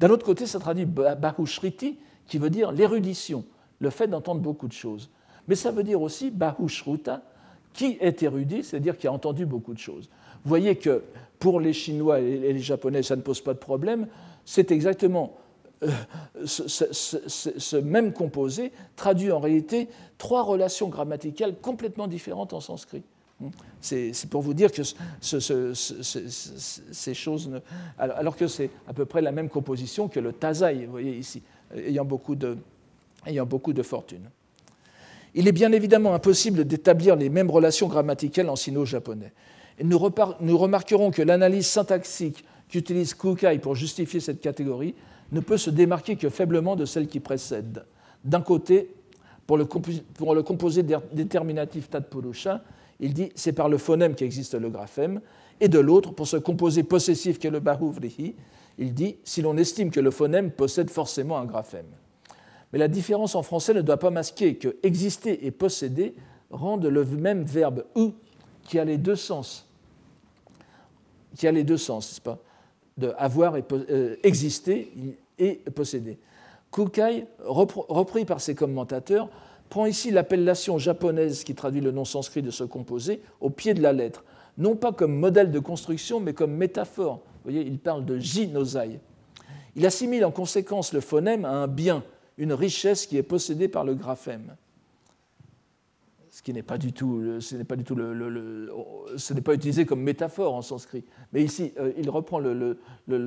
[0.00, 3.44] D'un autre côté, ça traduit Bahushriti, qui veut dire l'érudition,
[3.80, 5.10] le fait d'entendre beaucoup de choses.
[5.48, 7.22] Mais ça veut dire aussi Bahushruta,
[7.72, 10.08] qui est érudit, c'est-à-dire qui a entendu beaucoup de choses.
[10.44, 11.02] Vous voyez que
[11.38, 14.08] pour les Chinois et les Japonais, ça ne pose pas de problème.
[14.44, 15.36] C'est exactement
[15.84, 15.90] euh,
[16.44, 23.02] ce, même composé traduit en réalité trois relations grammaticales complètement différentes en sanskrit.
[23.80, 24.82] C'est pour vous dire que
[25.20, 27.50] ces choses,
[27.96, 31.42] alors, que c'est à peu près la même composition que le Tazai, vous voyez ici,
[31.76, 32.58] ayant beaucoup de,
[33.26, 34.28] ayant beaucoup de fortune.
[35.38, 39.32] Il est bien évidemment impossible d'établir les mêmes relations grammaticales en sino-japonais.
[39.84, 44.96] Nous, remarquerons que l'analyse syntaxique qu'utilise Kukai pour justifier cette catégorie
[45.30, 47.84] ne peut se démarquer que faiblement de celle qui précède.
[48.24, 48.92] D'un côté,
[49.46, 49.64] pour le,
[50.42, 50.82] composé
[51.12, 52.64] déterminatif Tadpurusha,
[52.98, 55.20] il dit c'est par le phonème qu'existe le graphème,
[55.60, 58.34] et de l'autre, pour ce composé possessif qu'est le Bahuvrihi,
[58.76, 61.86] il dit si l'on estime que le phonème possède forcément un graphème.
[62.72, 66.14] Mais la différence en français ne doit pas masquer que exister et posséder
[66.50, 68.14] rendent le même verbe ou
[68.64, 69.66] qui a les deux sens.
[71.36, 72.38] Qui a les deux sens, n'est-ce pas?
[72.96, 74.92] De avoir et euh, exister
[75.38, 76.18] et posséder.
[76.72, 79.30] Kukai, repris par ses commentateurs,
[79.68, 83.82] prend ici l'appellation japonaise qui traduit le nom sanskrit de ce composé au pied de
[83.82, 84.24] la lettre,
[84.58, 87.20] non pas comme modèle de construction, mais comme métaphore.
[87.44, 89.00] Vous voyez, il parle de jinosai.
[89.76, 92.02] Il assimile en conséquence le phonème à un bien
[92.38, 94.56] une richesse qui est possédée par le graphème.
[96.30, 101.04] ce qui n'est pas du tout, ce n'est pas utilisé comme métaphore en sanskrit.
[101.32, 102.78] Mais ici, euh, il reprend le,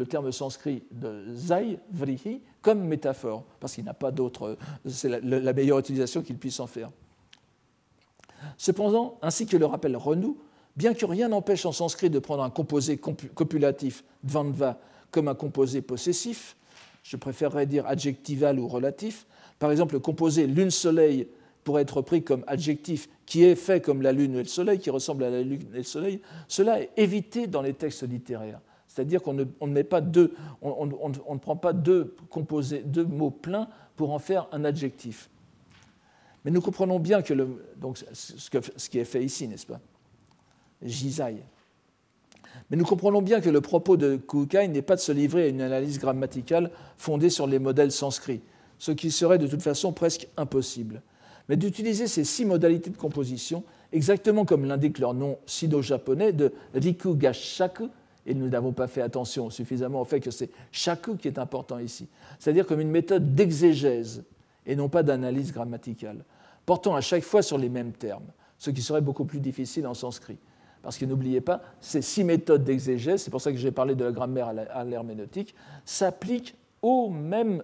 [0.09, 5.79] terme sanskrit de zai, vrihi, comme métaphore, parce qu'il n'a pas d'autre, c'est la, meilleure
[5.79, 6.89] utilisation qu'il puisse en faire.
[8.57, 10.37] Cependant, ainsi que le rappelle Renou,
[10.77, 14.79] bien que rien n'empêche en sanskrit de prendre un composé copulatif, dvandva,
[15.11, 16.55] comme un composé possessif,
[17.03, 19.25] je préférerais dire adjectival ou relatif,
[19.59, 21.27] par exemple le composé lune-soleil
[21.63, 24.89] pourrait être pris comme adjectif qui est fait comme la lune et le soleil, qui
[24.89, 28.59] ressemble à la lune et le soleil, cela est évité dans les textes littéraires.
[28.87, 29.43] C'est-à-dire qu'on ne,
[31.37, 35.29] prend pas deux, composés, deux mots pleins pour en faire un adjectif.
[36.43, 37.33] Mais nous comprenons bien que,
[38.11, 38.33] ce,
[38.75, 39.79] ce, qui est fait ici, n'est-ce pas?
[40.81, 41.37] Jizai.
[42.71, 45.47] Mais nous comprenons bien que le propos de Kukai n'est pas de se livrer à
[45.47, 48.41] une analyse grammaticale fondée sur les modèles sanscrits,
[48.79, 51.03] ce qui serait de toute façon presque impossible
[51.51, 57.15] mais d'utiliser ces six modalités de composition, exactement comme l'indique leur nom sino-japonais de Riku
[57.15, 57.89] Gashaku,
[58.25, 61.77] et nous n'avons pas fait attention suffisamment au fait que c'est shaku qui est important
[61.77, 62.07] ici,
[62.39, 64.23] c'est-à-dire comme une méthode d'exégèse
[64.65, 66.23] et non pas d'analyse grammaticale,
[66.65, 69.93] portant à chaque fois sur les mêmes termes, ce qui serait beaucoup plus difficile en
[69.93, 70.37] sanskrit.
[70.81, 74.03] Parce que n'oubliez pas, ces six méthodes d'exégèse, c'est pour ça que j'ai parlé de
[74.03, 75.53] la grammaire à l'herméneutique,
[75.85, 77.63] s'appliquent aux mêmes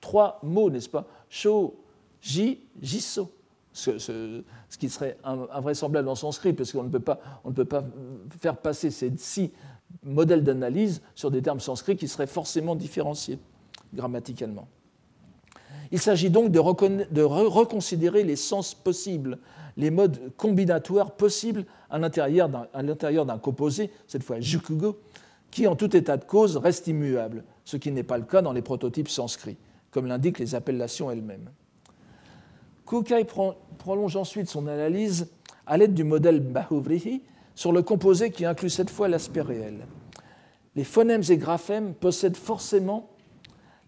[0.00, 1.06] trois mots, n'est-ce pas?
[1.28, 1.74] Sho,
[2.20, 3.30] J, Jisso.
[3.72, 4.42] Ce,
[4.78, 7.84] qui serait invraisemblable dans sanskrit, parce qu'on ne, ne peut pas
[8.38, 9.50] faire passer ces six
[10.04, 13.38] modèles d'analyse sur des termes sanscrits qui seraient forcément différenciés
[13.92, 14.68] grammaticalement.
[15.92, 19.38] Il s'agit donc de, reconsidérer les sens possibles,
[19.76, 22.48] les modes combinatoires possibles à l'intérieur
[23.26, 24.98] d'un composé, cette fois jukugo,
[25.50, 28.52] qui en tout état de cause reste immuable, ce qui n'est pas le cas dans
[28.52, 29.56] les prototypes sanscrits,
[29.90, 31.50] comme l'indiquent les appellations elles-mêmes.
[32.86, 33.24] Kukai
[33.78, 35.30] prolonge ensuite son analyse
[35.66, 37.22] à l'aide du modèle Bahuvrihi
[37.54, 39.86] sur le composé qui inclut cette fois l'aspect réel.
[40.76, 43.10] Les phonèmes et graphèmes possèdent forcément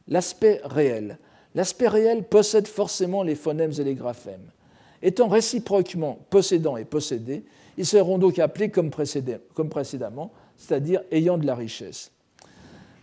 [0.08, 1.18] l'aspect réel.
[1.56, 4.52] L'aspect réel possède forcément les phonèmes et les graphèmes.
[5.02, 7.44] Étant réciproquement possédant et possédés,
[7.78, 12.12] ils seront donc appelés comme, précédemment, c'est-à-dire ayant de la richesse.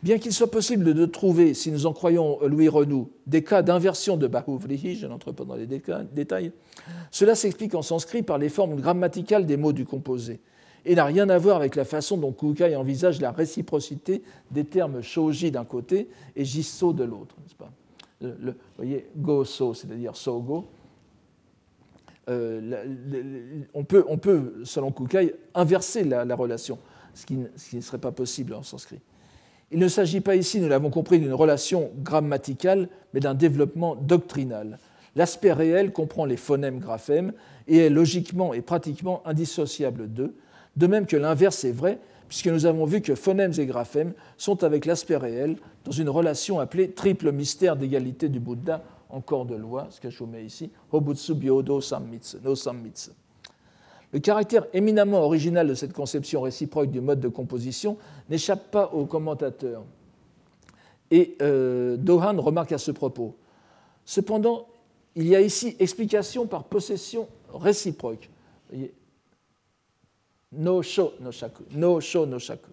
[0.03, 4.17] Bien qu'il soit possible de trouver, si nous en croyons Louis Renou, des cas d'inversion
[4.17, 6.51] de Bahuvrihi, je n'entre pas dans les détails,
[7.09, 10.41] cela s'explique en sanskrit par les formes grammaticales des mots du composé
[10.85, 15.01] et n'a rien à voir avec la façon dont Kukai envisage la réciprocité des termes
[15.01, 17.35] shoji d'un côté et jisso de l'autre.
[18.27, 20.65] Vous voyez, go-so, c'est-à-dire so-go.
[22.29, 26.79] Euh, on, peut, on, peut, selon Kukai, inverser la, relation,
[27.13, 28.99] ce qui ne serait pas possible en sanskrit.
[29.71, 34.77] Il ne s'agit pas ici, nous l'avons compris, d'une relation grammaticale, mais d'un développement doctrinal.
[35.15, 37.33] L'aspect réel comprend les phonèmes graphèmes
[37.67, 40.35] et est logiquement et pratiquement indissociable d'eux,
[40.75, 41.99] de même que l'inverse est vrai,
[42.33, 45.55] puisque nous avons vu que phonèmes et graphèmes sont avec l'aspect réel
[45.85, 48.81] dans une relation appelée triple mystère d'égalité du Bouddha
[49.11, 53.11] en corps de loi, ce que je vous mets ici, Hobutsu Byodo Sammitsu, no Sammitsu.
[54.11, 57.99] Le caractère éminemment original de cette conception réciproque du mode de composition
[58.31, 59.83] n'échappe pas aux commentateurs.
[61.11, 63.35] Et euh, Dohan remarque à ce propos.
[64.05, 64.65] Cependant,
[65.15, 68.31] il y a ici explication par possession réciproque.
[70.55, 71.63] No sho no shaku.
[71.71, 72.71] No sho no shaku.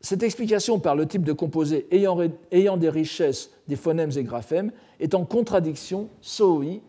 [0.00, 5.14] Cette explication par le type de composé ayant, des richesses des phonèmes et graphèmes est
[5.14, 6.80] en contradiction, soi,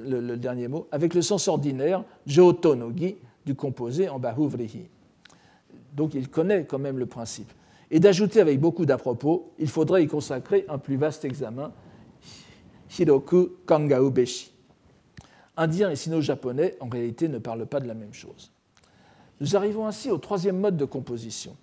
[0.00, 4.86] le, dernier mot, avec le sens ordinaire, jotonogi, du composé en bahuvrihi.
[5.94, 7.52] Donc il connaît quand même le principe.
[7.90, 11.72] Et d'ajouter avec beaucoup d'à-propos, il faudrait y consacrer un plus vaste examen,
[12.96, 14.12] Hiroku Kangao
[15.66, 15.82] Beshi.
[15.82, 18.50] Indien et sino-japonais, en réalité, ne parlent pas de la même chose.
[19.40, 21.56] Nous arrivons ainsi au troisième mode de composition.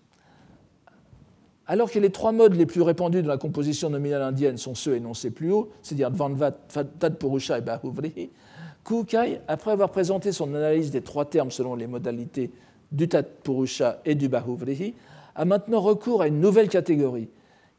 [1.65, 4.95] Alors que les trois modes les plus répandus dans la composition nominale indienne sont ceux
[4.95, 6.51] énoncés plus haut, c'est-à-dire Dvanvat,
[6.99, 8.31] Tadpurusha et Bahuvrihi,
[8.83, 12.51] Kukai, après avoir présenté son analyse des trois termes selon les modalités
[12.91, 14.95] du Tadpurusha et du Bahuvrihi,
[15.35, 17.29] a maintenant recours à une nouvelle catégorie,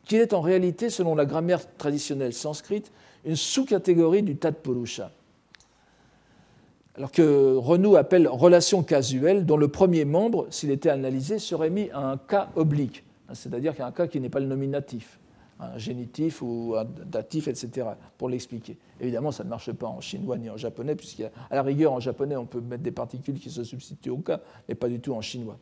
[0.04, 2.92] qui est en réalité, selon la grammaire traditionnelle sanscrite,
[3.24, 5.10] une sous-catégorie du Tadpurusha.
[7.01, 11.88] Alors que Renou appelle relation casuelle, dont le premier membre, s'il était analysé, serait mis
[11.92, 15.18] à un cas oblique c'est-à-dire qu'il y a un cas qui n'est pas le nominatif,
[15.61, 17.86] un génitif ou un datif, etc.,
[18.18, 18.76] pour l'expliquer.
[19.01, 22.36] Évidemment, ça ne marche pas en chinois ni en japonais, puisqu'à la rigueur, en japonais,
[22.36, 25.22] on peut mettre des particules qui se substituent au cas, mais pas du tout en
[25.22, 25.59] chinois.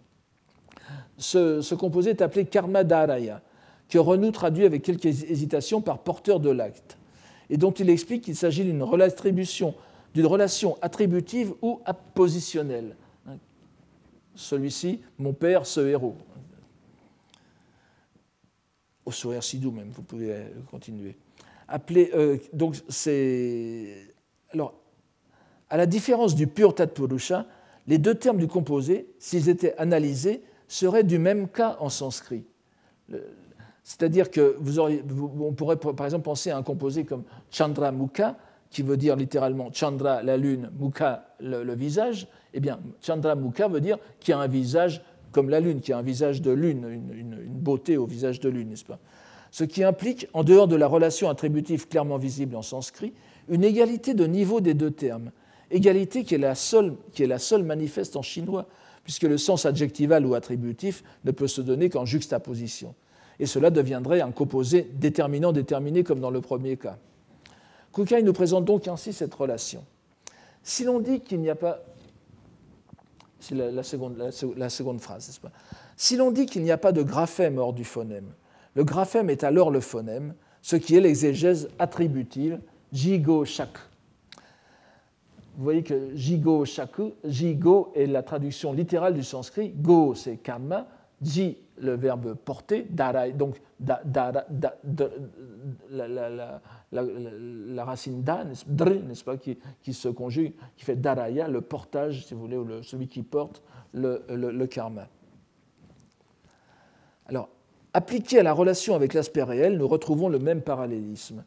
[1.18, 3.42] Ce, composé est appelé karma dharaya,
[3.88, 6.96] que Renou traduit avec quelques hésitations par porteur de l'acte,
[7.48, 9.74] et dont il explique qu'il s'agit d'une redistribution
[10.14, 12.96] d'une relation attributive ou appositionnelle.
[14.34, 16.16] Celui-ci, mon père, ce héros.
[19.04, 21.16] Au sourire sidou même, vous pouvez continuer.
[21.66, 24.14] Appelé, euh, donc c'est
[24.50, 24.74] alors
[25.70, 27.46] à la différence du pur Tatpurusha,
[27.86, 32.44] les deux termes du composé, s'ils étaient analysés, seraient du même cas en sanskrit.
[33.82, 35.02] C'est-à-dire que vous auriez,
[35.40, 38.36] on pourrait par exemple penser à un composé comme Chandra Mukha,
[38.70, 42.28] qui veut dire littéralement Chandra, la lune, Mukha, le, visage.
[42.54, 45.02] Eh bien, Chandra Mukha veut dire qui a un visage
[45.32, 48.70] comme la lune, qui a un visage de lune, une, beauté au visage de lune,
[48.70, 48.98] n'est-ce pas?
[49.50, 53.12] Ce qui implique, en dehors de la relation attributive clairement visible en sanskrit,
[53.48, 55.30] une égalité de niveau des deux termes.
[55.70, 58.66] Égalité qui est la seule, qui est la seule manifeste en chinois,
[59.04, 62.94] puisque le sens adjectival ou attributif ne peut se donner qu'en juxtaposition
[63.40, 66.98] et cela deviendrait un composé déterminant déterminé comme dans le premier cas.
[67.98, 69.84] Kukai nous présente donc ainsi cette relation.
[70.62, 71.80] Si l'on dit qu'il n'y a pas...
[73.40, 73.54] Si
[76.16, 78.32] l'on dit qu'il n'y a pas de graphème hors du phonème,
[78.74, 82.60] le graphème est alors le phonème, ce qui est l'exégèse attributive
[82.92, 83.80] jigo shaku.
[85.56, 90.86] Vous voyez que jigo shaku, jigo est la traduction littérale du sanskrit, go c'est karma,
[91.22, 94.24] ji le verbe porter, darai, donc la,
[97.84, 99.58] racine da, n'est-ce pas, qui,
[99.92, 103.62] se conjugue, qui fait daraya, le portage, si vous voulez, ou le, celui qui porte
[103.92, 105.08] le, le, karma.
[107.26, 107.48] Alors,
[107.92, 111.44] appliqué à la relation avec l'aspect réel, nous retrouvons le même parallélisme.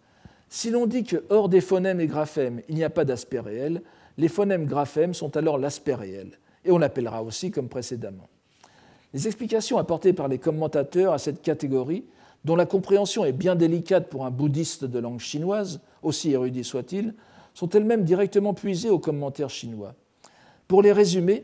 [0.48, 3.82] Si l'on dit que hors des phonèmes et graphèmes, il n'y a pas d'aspect réel,
[4.18, 8.28] les phonèmes graphèmes sont alors l'aspect réel, et on l'appellera aussi comme précédemment.
[9.14, 12.06] Les explications apportées par les commentateurs à cette catégorie,
[12.46, 17.14] dont la compréhension est bien délicate pour un bouddhiste de langue chinoise, aussi érudit soit-il,
[17.54, 19.94] sont elles-mêmes directement puisées aux commentaires chinois.
[20.68, 21.44] Pour les résumer,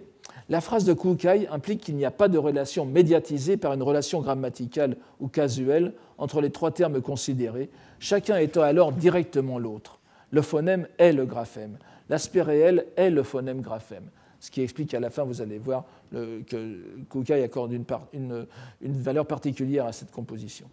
[0.50, 4.22] la phrase de Kukai implique qu'il n'y a pas de relation médiatisée par une relation
[4.22, 10.00] grammaticale ou casuelle entre les trois termes considérés, chacun étant alors directement l'autre.
[10.32, 11.78] Le phonème est le graphème.
[12.10, 14.10] L'aspect réel est le phonème graphème
[14.40, 16.80] ce qui explique qu'à la fin, vous allez voir que
[17.10, 18.46] Kukai accorde une,
[18.82, 20.70] valeur particulière à cette composition.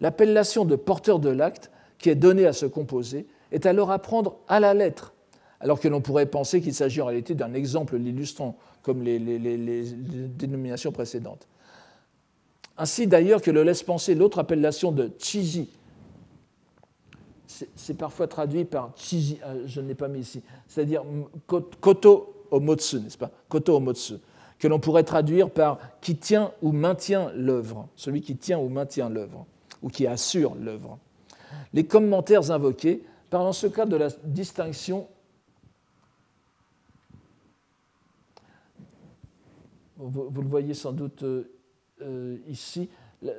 [0.00, 4.38] L'appellation de porteur de l'acte qui est donnée à ce composé est alors à prendre
[4.48, 5.12] à la lettre,
[5.60, 10.92] alors que l'on pourrait penser qu'il s'agit en réalité d'un exemple l'illustrant, comme les, dénominations
[10.92, 11.46] précédentes.
[12.78, 15.68] Ainsi d'ailleurs que le laisse penser l'autre appellation de chiji.
[17.74, 21.02] C'est parfois traduit par chiji, euh, je ne l'ai pas mis ici, c'est-à-dire
[21.80, 24.14] koto omotsu, n'est-ce pas Koto omotsu,
[24.58, 29.08] que l'on pourrait traduire par qui tient ou maintient l'œuvre, celui qui tient ou maintient
[29.08, 29.46] l'œuvre,
[29.82, 30.98] ou qui assure l'œuvre.
[31.72, 35.06] Les commentaires invoqués parlent en ce cas de la distinction
[39.98, 42.38] vous, le voyez sans doute euh,
[43.22, 43.30] ici,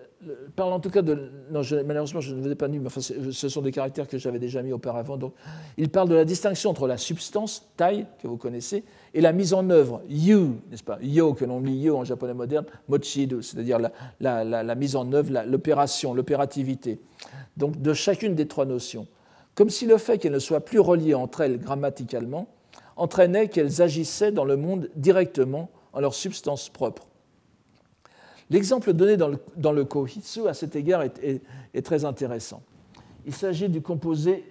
[0.55, 1.31] parle en tout cas de.
[1.51, 4.39] Non, malheureusement, je ne vous ai pas mis, mais ce sont des caractères que j'avais
[4.39, 5.17] déjà mis auparavant.
[5.17, 5.33] Donc,
[5.77, 9.53] il parle de la distinction entre la substance, taille, que vous connaissez, et la mise
[9.53, 10.37] en œuvre, yu,
[10.69, 10.97] n'est-ce pas?
[11.01, 13.79] Yo, que l'on lit yo en japonais moderne, mochido, c'est-à-dire
[14.19, 16.99] la, la, mise en œuvre, l'opération, l'opérativité.
[17.57, 19.07] Donc, de chacune des trois notions.
[19.55, 22.47] Comme si le fait qu'elles ne soient plus reliées entre elles grammaticalement
[22.95, 27.08] entraînait qu'elles agissaient dans le monde directement en leur substance propre.
[28.49, 32.63] L'exemple donné dans le, dans le Kohitsu à cet égard est, très intéressant.
[33.25, 34.43] Il s'agit du composé.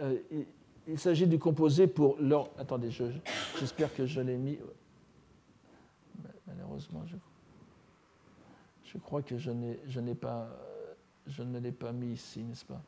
[0.00, 0.18] Euh,
[0.86, 2.50] il, s'agit du composé pour leur.
[2.56, 2.90] Attendez,
[3.58, 4.58] j'espère que je l'ai mis.
[6.46, 7.02] Malheureusement,
[8.84, 9.50] je, crois que je,
[10.14, 10.48] pas,
[11.26, 12.80] je ne l'ai pas mis ici, n'est-ce pas?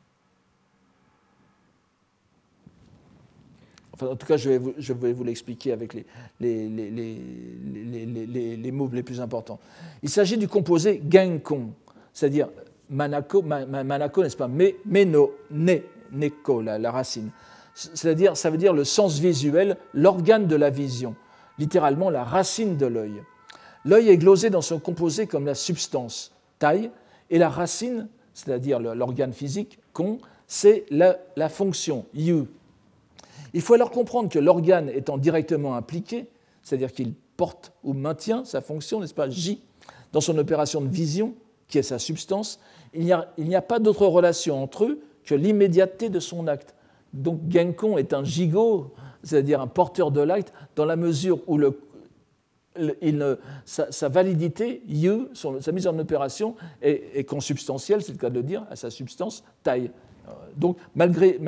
[4.03, 4.51] En tout cas, je
[4.92, 6.05] vais vous, l'expliquer avec les,
[8.72, 9.59] mots les plus importants.
[10.03, 11.70] Il s'agit du composé genkon,
[12.12, 12.49] c'est-à-dire
[12.90, 14.49] manako, manako n'est-ce pas?
[14.49, 15.76] Mais, meno, ne,
[16.12, 17.30] neko, la, racine.
[17.74, 21.14] C'est-à-dire, ça veut dire le sens visuel, l'organe de la vision,
[21.59, 23.22] littéralement la racine de l'œil.
[23.84, 26.90] L'œil est glosé dans son composé comme la substance, taille,
[27.30, 32.44] et la racine, c'est-à-dire l'organe physique, kon, c'est la, la fonction, yu,
[33.57, 36.27] il faut alors comprendre que l'organe étant directement impliqué,
[36.63, 39.63] c'est-à-dire qu'il porte ou maintient sa fonction, n'est-ce pas, J,
[40.13, 41.35] dans son opération de vision,
[41.67, 42.61] qui est sa substance,
[42.93, 43.05] il
[43.39, 46.75] n'y a, pas d'autre relation entre eux que l'immédiateté de son acte.
[47.15, 48.93] Donc Genkon est un gigot,
[49.23, 51.59] c'est-à-dire un porteur de l'acte, dans la mesure où
[53.65, 58.43] sa, validité, yu, sa mise en opération, est, est consubstantielle, c'est le cas de le
[58.43, 59.91] dire, à sa substance, taille
[60.57, 61.39] Donc, malgré,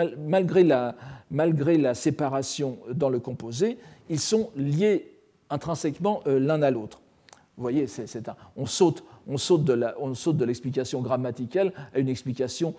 [0.63, 5.13] la, séparation dans le composé, ils sont liés
[5.51, 7.01] intrinsèquement l'un à l'autre.
[7.57, 7.87] Vous voyez,
[8.57, 12.75] on saute, de l'explication grammaticale à une explication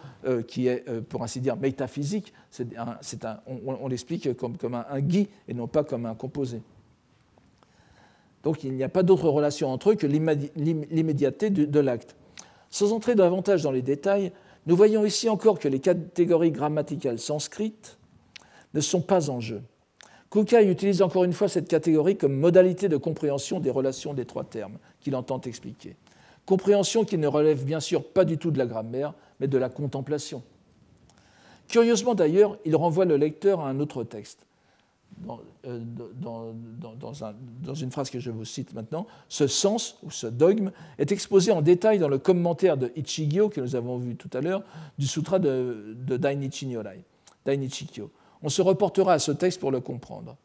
[0.47, 2.33] qui est, pour ainsi dire, métaphysique.
[3.45, 6.61] On, l'explique comme, comme un, un, gui et non pas comme un composé.
[8.43, 12.15] Donc il n'y a pas d'autre relation entre eux que l'immédiateté de l'acte.
[12.69, 14.31] Sans entrer davantage dans les détails,
[14.69, 17.97] nous voyons ici encore que les catégories grammaticales sanscrites
[18.75, 19.63] ne sont pas en jeu.
[20.29, 24.43] Kukai utilise encore une fois cette catégorie comme modalité de compréhension des relations des trois
[24.43, 25.95] termes qu'il entend expliquer.
[26.45, 29.69] Compréhension qui ne relève bien sûr pas du tout de la grammaire, mais de la
[29.69, 30.43] contemplation.
[31.67, 34.45] Curieusement d'ailleurs, il renvoie le lecteur à un autre texte,
[35.65, 35.79] euh,
[36.15, 41.51] dans, une phrase que je vous cite maintenant, ce sens ou ce dogme est exposé
[41.51, 44.63] en détail dans le commentaire de Ichigyo que nous avons vu tout à l'heure
[44.97, 47.03] du sutra de, Dainichi Nyorai,
[47.45, 47.87] Dainichi
[48.41, 50.37] On se reportera à ce texte pour le comprendre.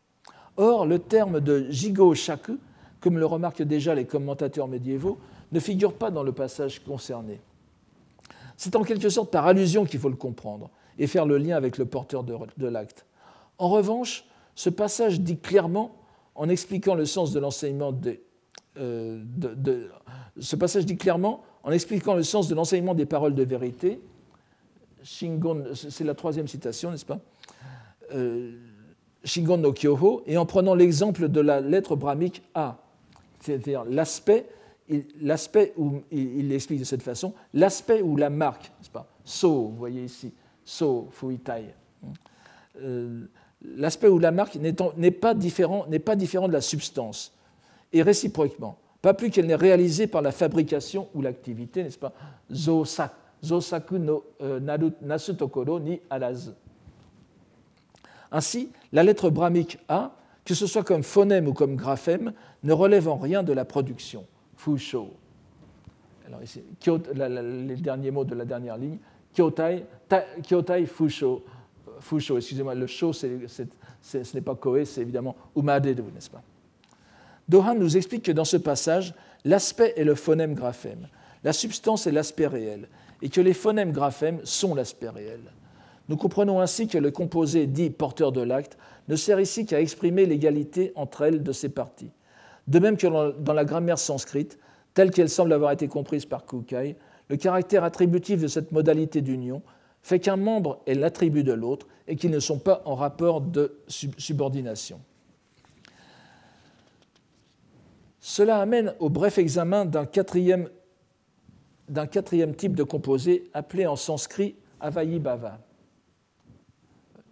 [0.56, 2.58] Or, le terme de Jigo Shaku,
[3.00, 5.18] comme le remarquent déjà les commentateurs médiévaux,
[5.52, 7.40] ne figure pas dans le passage concerné.
[8.56, 11.78] C'est en quelque sorte par allusion qu'il faut le comprendre et faire le lien avec
[11.78, 13.06] le porteur de l'acte.
[13.58, 14.24] En revanche,
[14.55, 15.96] ce passage dit clairement,
[16.34, 18.20] en expliquant le sens de l'enseignement des,
[18.76, 19.22] euh,
[20.38, 24.00] ce passage dit clairement, en expliquant le sens de l'enseignement des paroles de vérité,
[25.02, 27.20] Shingon, c'est la troisième citation, n'est-ce pas?
[28.12, 28.52] Euh,
[29.22, 32.78] Shingon no Kyoho, et en prenant l'exemple de la lettre brahmique A,
[33.40, 34.46] c'est-à-dire l'aspect,
[35.20, 39.07] l'aspect où il l'explique de cette façon, l'aspect ou la marque, n'est-ce pas?
[39.24, 40.32] So, vous voyez ici,
[40.64, 41.74] So, Fuitai.
[42.80, 43.26] Euh,
[43.76, 47.32] l'aspect ou la marque n'est pas, différent, de la substance,
[47.92, 52.12] et réciproquement, pas plus qu'elle n'est réalisée par la fabrication ou l'activité, n'est-ce pas
[52.50, 56.50] Zosaku no euh, nasu tokoro ni arazu.
[58.32, 60.12] Ainsi, la lettre brahmique A,
[60.44, 64.24] que ce soit comme phonème ou comme graphème, ne relève en rien de la production.
[64.56, 65.10] Fusho.
[66.26, 66.62] Alors ici,
[67.14, 68.98] les derniers mots de la dernière ligne.
[69.34, 69.84] Kyotai,
[70.42, 71.44] kyotai fusho
[72.05, 76.42] Fusho, excusez-moi, le show, ce n'est pas Koé, c'est évidemment Umadedu, n'est-ce pas?
[77.48, 81.09] Dohan nous explique que dans ce passage, l'aspect est le phonème graphème,
[81.42, 82.88] la substance est l'aspect réel,
[83.22, 85.40] et que les phonèmes graphèmes sont l'aspect réel.
[86.11, 88.76] Nous comprenons ainsi que le composé dit porteur de l'acte
[89.09, 92.11] ne sert ici qu'à exprimer l'égalité entre elles de ses parties.
[92.68, 94.59] De même que dans la grammaire sanscrite,
[94.92, 96.96] telle qu'elle semble avoir été comprise par Kukai,
[97.30, 99.62] le caractère attributif de cette modalité d'union
[100.05, 103.80] fait qu'un membre est l'attribut de l'autre et qu'ils ne sont pas en rapport de
[103.88, 105.00] subordination.
[108.20, 110.68] Cela amène au bref examen d'un quatrième,
[112.57, 115.59] type de composé appelé en sanskrit Avayibhava.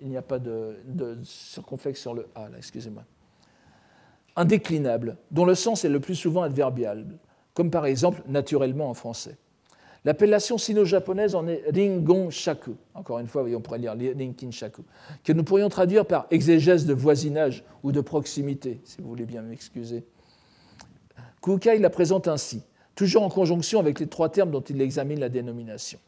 [0.01, 3.05] Il n'y a pas de, de, circonflexe sur le A, là, excusez-moi.
[4.35, 7.07] Indéclinable, dont le sens est le plus souvent adverbial,
[7.53, 9.37] comme par exemple naturellement en français.
[10.05, 12.75] L'appellation sino-japonaise en est Ringon Shaku.
[12.95, 14.83] Encore une fois, on pourrait lire Rinkin Shaku,
[15.23, 19.43] que nous pourrions traduire par exégèse de voisinage ou de proximité, si vous voulez bien
[19.43, 20.05] m'excuser.
[21.41, 22.63] Kukai la présente ainsi,
[22.97, 26.01] toujours en conjonction avec les trois termes dont il examine la dénomination.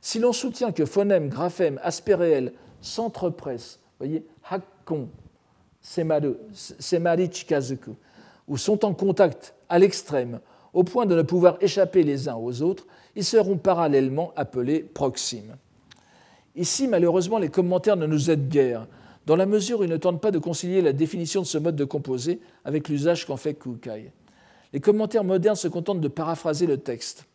[0.00, 5.08] Si l'on soutient que phonème, graphème, aspect réel s'entrepressent, voyez, hakkon,
[5.80, 7.96] semaru, semari chikazuku,
[8.46, 10.38] ou sont en contact à l'extrême,
[10.72, 15.56] au point de ne pouvoir échapper les uns aux autres, ils seront parallèlement appelés proximes.
[16.56, 18.86] Ici, malheureusement, les commentaires ne nous aident guère,
[19.26, 21.76] dans la mesure où ils ne tentent pas de concilier la définition de ce mode
[21.76, 24.10] de composé avec l'usage qu'en fait Kukai.
[24.72, 27.26] Les commentaires modernes se contentent de paraphraser le texte.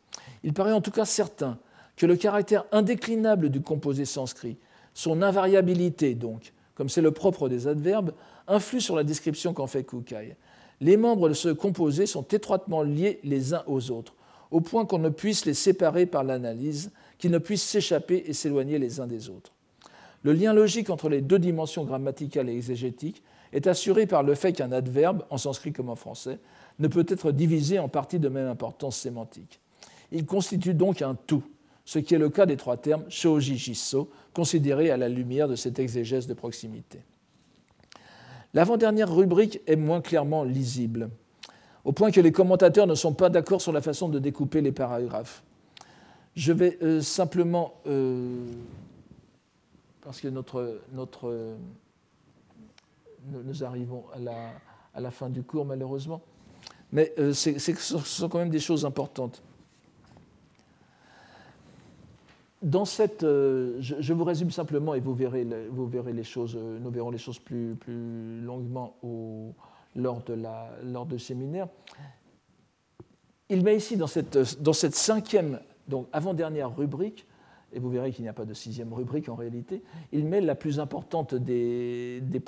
[0.44, 1.58] Il paraît en tout cas certain
[1.96, 4.58] que le caractère indéclinable du composé sanskrit,
[4.94, 8.14] son invariabilité donc, comme c'est le propre des adverbes,
[8.48, 10.36] influe sur la description qu'en fait Kukai.
[10.82, 14.16] Les membres de ce composé sont étroitement liés les uns aux autres,
[14.54, 18.78] au point qu'on ne puisse les séparer par l'analyse, qu'ils ne puissent s'échapper et s'éloigner
[18.78, 19.52] les uns des autres.
[20.22, 24.54] Le lien logique entre les deux dimensions grammaticales et exégétiques est assuré par le fait
[24.54, 26.38] qu'un adverbe, en sanskrit comme en français,
[26.78, 29.60] ne peut être divisé en parties de même importance sémantique.
[30.12, 31.44] Il constitue donc un tout,
[31.84, 35.56] ce qui est le cas des trois termes shoji jisso, considérés à la lumière de
[35.56, 37.00] cette exégèse de proximité.
[38.54, 41.10] L'avant-dernière rubrique est moins clairement lisible
[41.86, 44.72] au point que les commentateurs ne sont pas d'accord sur la façon de découper les
[44.72, 45.44] paragraphes.
[46.36, 48.46] Je vais euh, simplement, euh,
[50.02, 51.56] parce que notre, notre,
[53.32, 54.50] nous arrivons à la,
[54.94, 56.22] à la, fin du cours malheureusement,
[56.92, 59.42] mais euh, ce sont quand même des choses importantes.
[62.64, 66.80] dans cette, euh, je, vous résume simplement et vous verrez, vous verrez les choses, euh,
[66.80, 69.54] nous verrons les choses plus, plus longuement au,
[69.96, 71.68] lors, de la, lors de séminaire.
[73.50, 77.28] Il met ici dans cette, dans cette cinquième, donc avant-dernière rubrique,
[77.74, 79.82] et vous verrez qu'il n'y a pas de sixième rubrique en réalité,
[80.12, 82.40] il met la plus importante des, des,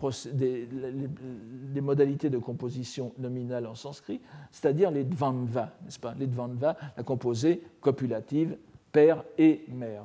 [1.81, 4.21] modalités de composition nominale en sanskrit,
[4.51, 6.13] c'est-à-dire les dvandva, n'est-ce pas?
[6.17, 8.57] Les dvandva, la composée copulative,
[8.91, 10.03] père et mère.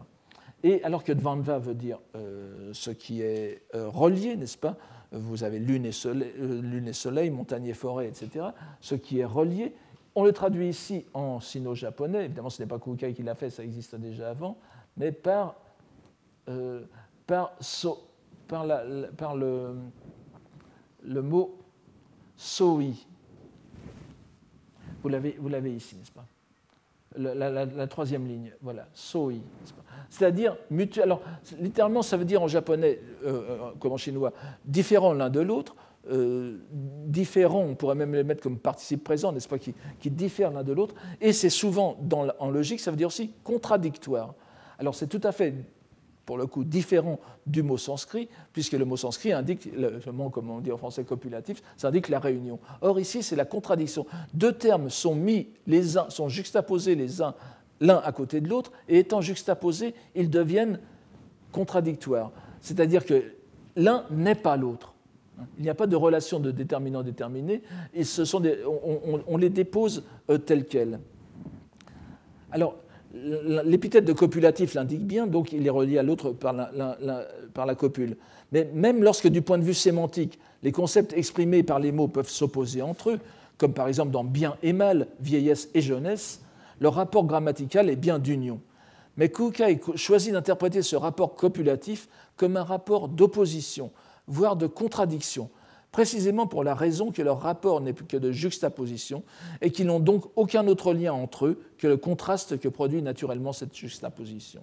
[0.63, 4.77] Et alors que dvandva veut dire euh, ce qui est euh, relié, n'est-ce pas?
[5.13, 8.47] Vous avez lune et, soleil, euh, lune et soleil, montagne et forêt, etc.
[8.81, 9.75] Ce qui est relié,
[10.15, 13.65] on le traduit ici en sino-japonais, évidemment ce n'est pas Kukai qui l'a fait, ça
[13.65, 14.57] existe déjà avant,
[14.97, 15.57] mais par,
[16.49, 16.83] euh,
[17.27, 17.57] par,
[18.67, 18.85] la,
[19.17, 19.77] par le,
[21.03, 21.59] le, mot
[22.37, 22.83] soi.
[25.03, 26.27] Vous l'avez ici, n'est-ce pas?
[27.17, 29.33] La, troisième ligne, voilà, soi.
[30.09, 31.05] C'est-à-dire mutuel.
[31.05, 31.23] Alors,
[31.61, 34.33] littéralement, ça veut dire en japonais, euh, euh, comme en chinois,
[34.65, 35.77] différent l'un de l'autre,
[36.11, 36.59] euh,
[37.07, 40.63] différents, on pourrait même les mettre comme participe présent, n'est-ce pas, qui, qui diffèrent l'un
[40.63, 44.35] de l'autre, et c'est souvent, dans, en logique, ça veut dire aussi contradictoire.
[44.79, 45.55] Alors c'est tout à fait,
[46.31, 50.49] pour le coup, différent du mot sanskrit, puisque le mot sanskrit indique, le mot, comme
[50.49, 52.61] on dit en français, copulatif, ça indique la réunion.
[52.83, 54.07] Or ici, c'est la contradiction.
[54.33, 57.35] Deux termes sont mis, les uns, sont juxtaposés les uns
[57.81, 60.79] l'un à côté de l'autre, et étant juxtaposés, ils deviennent
[61.51, 62.31] contradictoires.
[62.61, 63.25] C'est-à-dire que
[63.75, 64.95] l'un n'est pas l'autre.
[65.59, 67.61] Il n'y a pas de relation de déterminant déterminé,
[67.93, 68.57] et ce sont des,
[69.27, 71.01] on, les dépose euh, tels quels.
[72.53, 72.77] Alors,
[73.13, 78.17] l'épithète de copulatif l'indique bien, donc il est relié à l'autre par la, copule.
[78.53, 82.29] Mais même lorsque, du point de vue sémantique, les concepts exprimés par les mots peuvent
[82.29, 83.19] s'opposer entre eux,
[83.59, 86.41] comme par exemple dans bien et mal, vieillesse et jeunesse,
[86.81, 88.61] leur rapport grammatical est bien d'union.
[89.17, 93.91] Mais Kukai choisit d'interpréter ce rapport copulatif comme un rapport d'opposition,
[94.27, 95.51] voire de contradiction,
[95.93, 99.23] précisément pour la raison que leur rapport n'est plus que de juxtaposition
[99.61, 103.53] et qu'ils n'ont donc aucun autre lien entre eux que le contraste que produit naturellement
[103.53, 104.63] cette juxtaposition.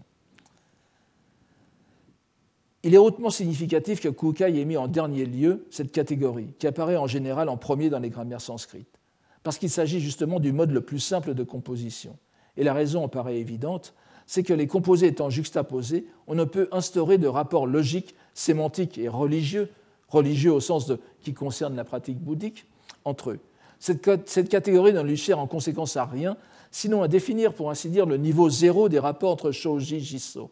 [2.83, 6.95] Il est hautement significatif que Kukai ait mis en dernier lieu cette catégorie, qui apparaît
[6.95, 8.99] en général en premier dans les grammaires sanskrites,
[9.43, 12.17] parce qu'il s'agit justement du mode le plus simple de composition.
[12.55, 13.93] Et la raison en paraît évidente,
[14.25, 19.09] c'est que les composés étant juxtaposés, on ne peut instaurer de rapport logique, sémantique et
[19.09, 19.69] religieux
[20.07, 22.65] religieux au sens de, qui concerne la pratique bouddhique,
[23.05, 23.39] entre eux.
[23.79, 26.37] Cette, catégorie ne lui sert en conséquence à rien,
[26.71, 30.49] sinon à définir, pour ainsi dire, le niveau zéro des rapports entre shoji et jiso.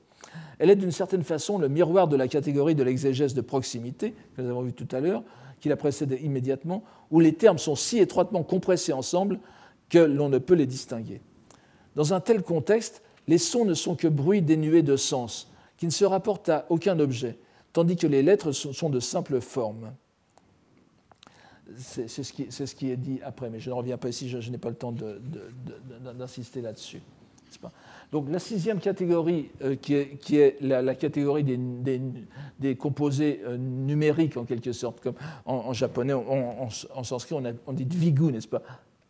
[0.59, 4.41] Elle est d'une certaine façon le miroir de la catégorie de l'exégèse de proximité, que
[4.41, 5.23] nous avons vu tout à l'heure,
[5.59, 9.39] qui la précède immédiatement, où les termes sont si étroitement compressés ensemble
[9.89, 11.21] que l'on ne peut les distinguer.
[11.95, 15.91] Dans un tel contexte, les sons ne sont que bruits dénués de sens, qui ne
[15.91, 17.37] se rapportent à aucun objet,
[17.76, 19.91] tandis que les lettres sont de simples formes.
[21.78, 22.32] C'est ce,
[22.73, 24.93] qui est dit après, mais je ne reviens pas ici, je, n'ai pas le temps
[26.17, 27.01] d'insister là-dessus.
[28.13, 34.71] Donc la sixième catégorie, euh, qui, est, la, catégorie des, composés euh, numériques en quelque
[34.71, 35.15] sorte, comme
[35.45, 36.69] en, japonais, en,
[37.03, 37.36] sanskrit
[37.67, 38.61] on, dit dvigu, n'est-ce pas?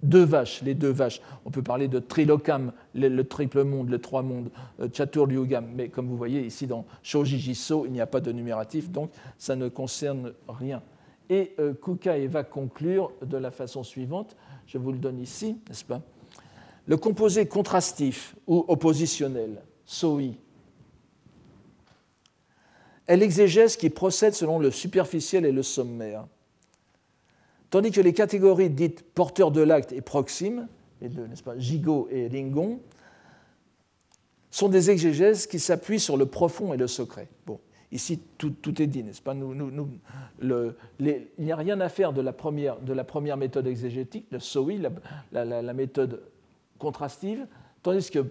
[0.03, 1.21] Deux vaches, les deux vaches.
[1.45, 4.87] On peut parler de trilokam, le, triple monde, le trois mondes, euh,
[5.75, 9.55] mais comme vous voyez ici dans Shoji il n'y a pas de numératif, donc ça
[9.55, 10.81] ne concerne rien.
[11.29, 11.73] Et euh,
[12.27, 14.35] va conclure de la façon suivante,
[14.67, 16.01] je vous le donne ici, n'est-ce pas?
[16.87, 20.21] Le composé contrastif ou oppositionnel, soi,
[23.07, 26.26] est l'exégèse qui procède selon le superficiel et le sommaire
[27.69, 30.67] Tandis que les catégories dites porteurs de l'acte et proximes,
[31.01, 32.79] les n'est-ce pas, gigot et ringon,
[34.55, 37.27] sont des exégèses qui s'appuient sur le profond et le secret.
[37.45, 37.59] Bon,
[37.91, 43.37] ici, tout, est dit, n'est-ce pas Il n'y a rien à faire de la première,
[43.37, 44.75] méthode exégétique, le SOI,
[45.33, 46.21] la, méthode
[46.79, 47.45] contrastive,
[47.83, 48.29] tandis qu'une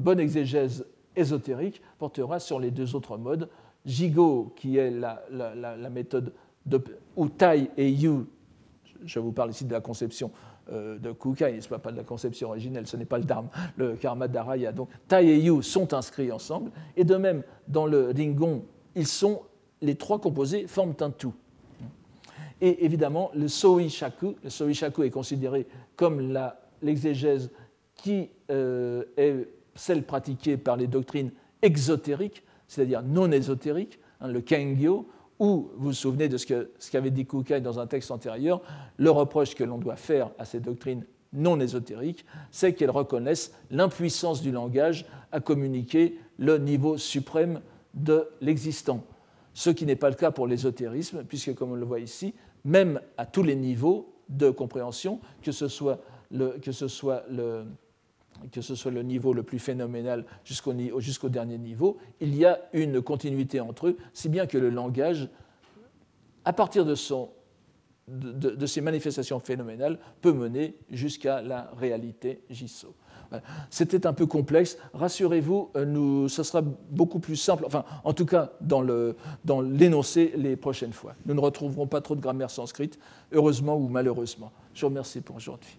[0.00, 3.50] bonne exégèse ésotérique portera sur les deux autres modes,
[3.84, 6.32] Gigot, qui est la, méthode
[6.64, 6.82] de,
[7.16, 8.24] ou Tai et Yu,
[9.06, 10.30] je vous parle ici de la conception
[10.72, 13.50] euh, de Kukai, ce n'est pas de la conception originelle, ce n'est pas le dharma,
[13.76, 14.72] le karma dharaya.
[14.72, 18.64] Donc Tai et Yu sont inscrits ensemble, et de même, dans le Ringon,
[18.94, 19.42] ils sont,
[19.82, 21.34] les trois composés forment un tout.
[22.60, 25.66] Et évidemment, le Soi Shaku, le Soi Shaku est considéré
[25.96, 26.34] comme
[26.80, 27.50] l'exégèse
[27.96, 31.30] qui euh, est celle pratiquée par les doctrines
[31.62, 35.08] exotériques, c'est-à-dire non ésotériques, hein, le Kengyo,
[35.38, 38.60] ou vous vous souvenez de ce qu'avait dit Kukai dans un texte antérieur,
[38.96, 44.40] le reproche que l'on doit faire à ces doctrines non ésotériques, c'est qu'elles reconnaissent l'impuissance
[44.40, 47.60] du langage à communiquer le niveau suprême
[47.94, 49.04] de l'existant.
[49.52, 52.34] Ce qui n'est pas le cas pour l'ésotérisme, puisque, comme on le voit ici,
[52.64, 56.00] même à tous les niveaux de compréhension, que ce soit
[56.30, 56.56] le,
[58.52, 63.00] que ce soit le niveau le plus phénoménal jusqu'au dernier niveau, il y a une
[63.00, 65.28] continuité entre eux, si bien que le langage,
[66.44, 67.30] à partir de, son,
[68.66, 72.94] ses manifestations phénoménales, peut mener jusqu'à la réalité JSO.
[73.70, 74.78] C'était un peu complexe.
[74.92, 78.82] Rassurez-vous, euh, ce sera beaucoup plus simple, enfin, en tout cas dans
[79.60, 81.14] l'énoncé les prochaines fois.
[81.26, 82.98] Nous ne retrouverons pas trop de grammaire sanscrite,
[83.32, 84.52] heureusement ou malheureusement.
[84.74, 85.78] Je vous remercie pour aujourd'hui.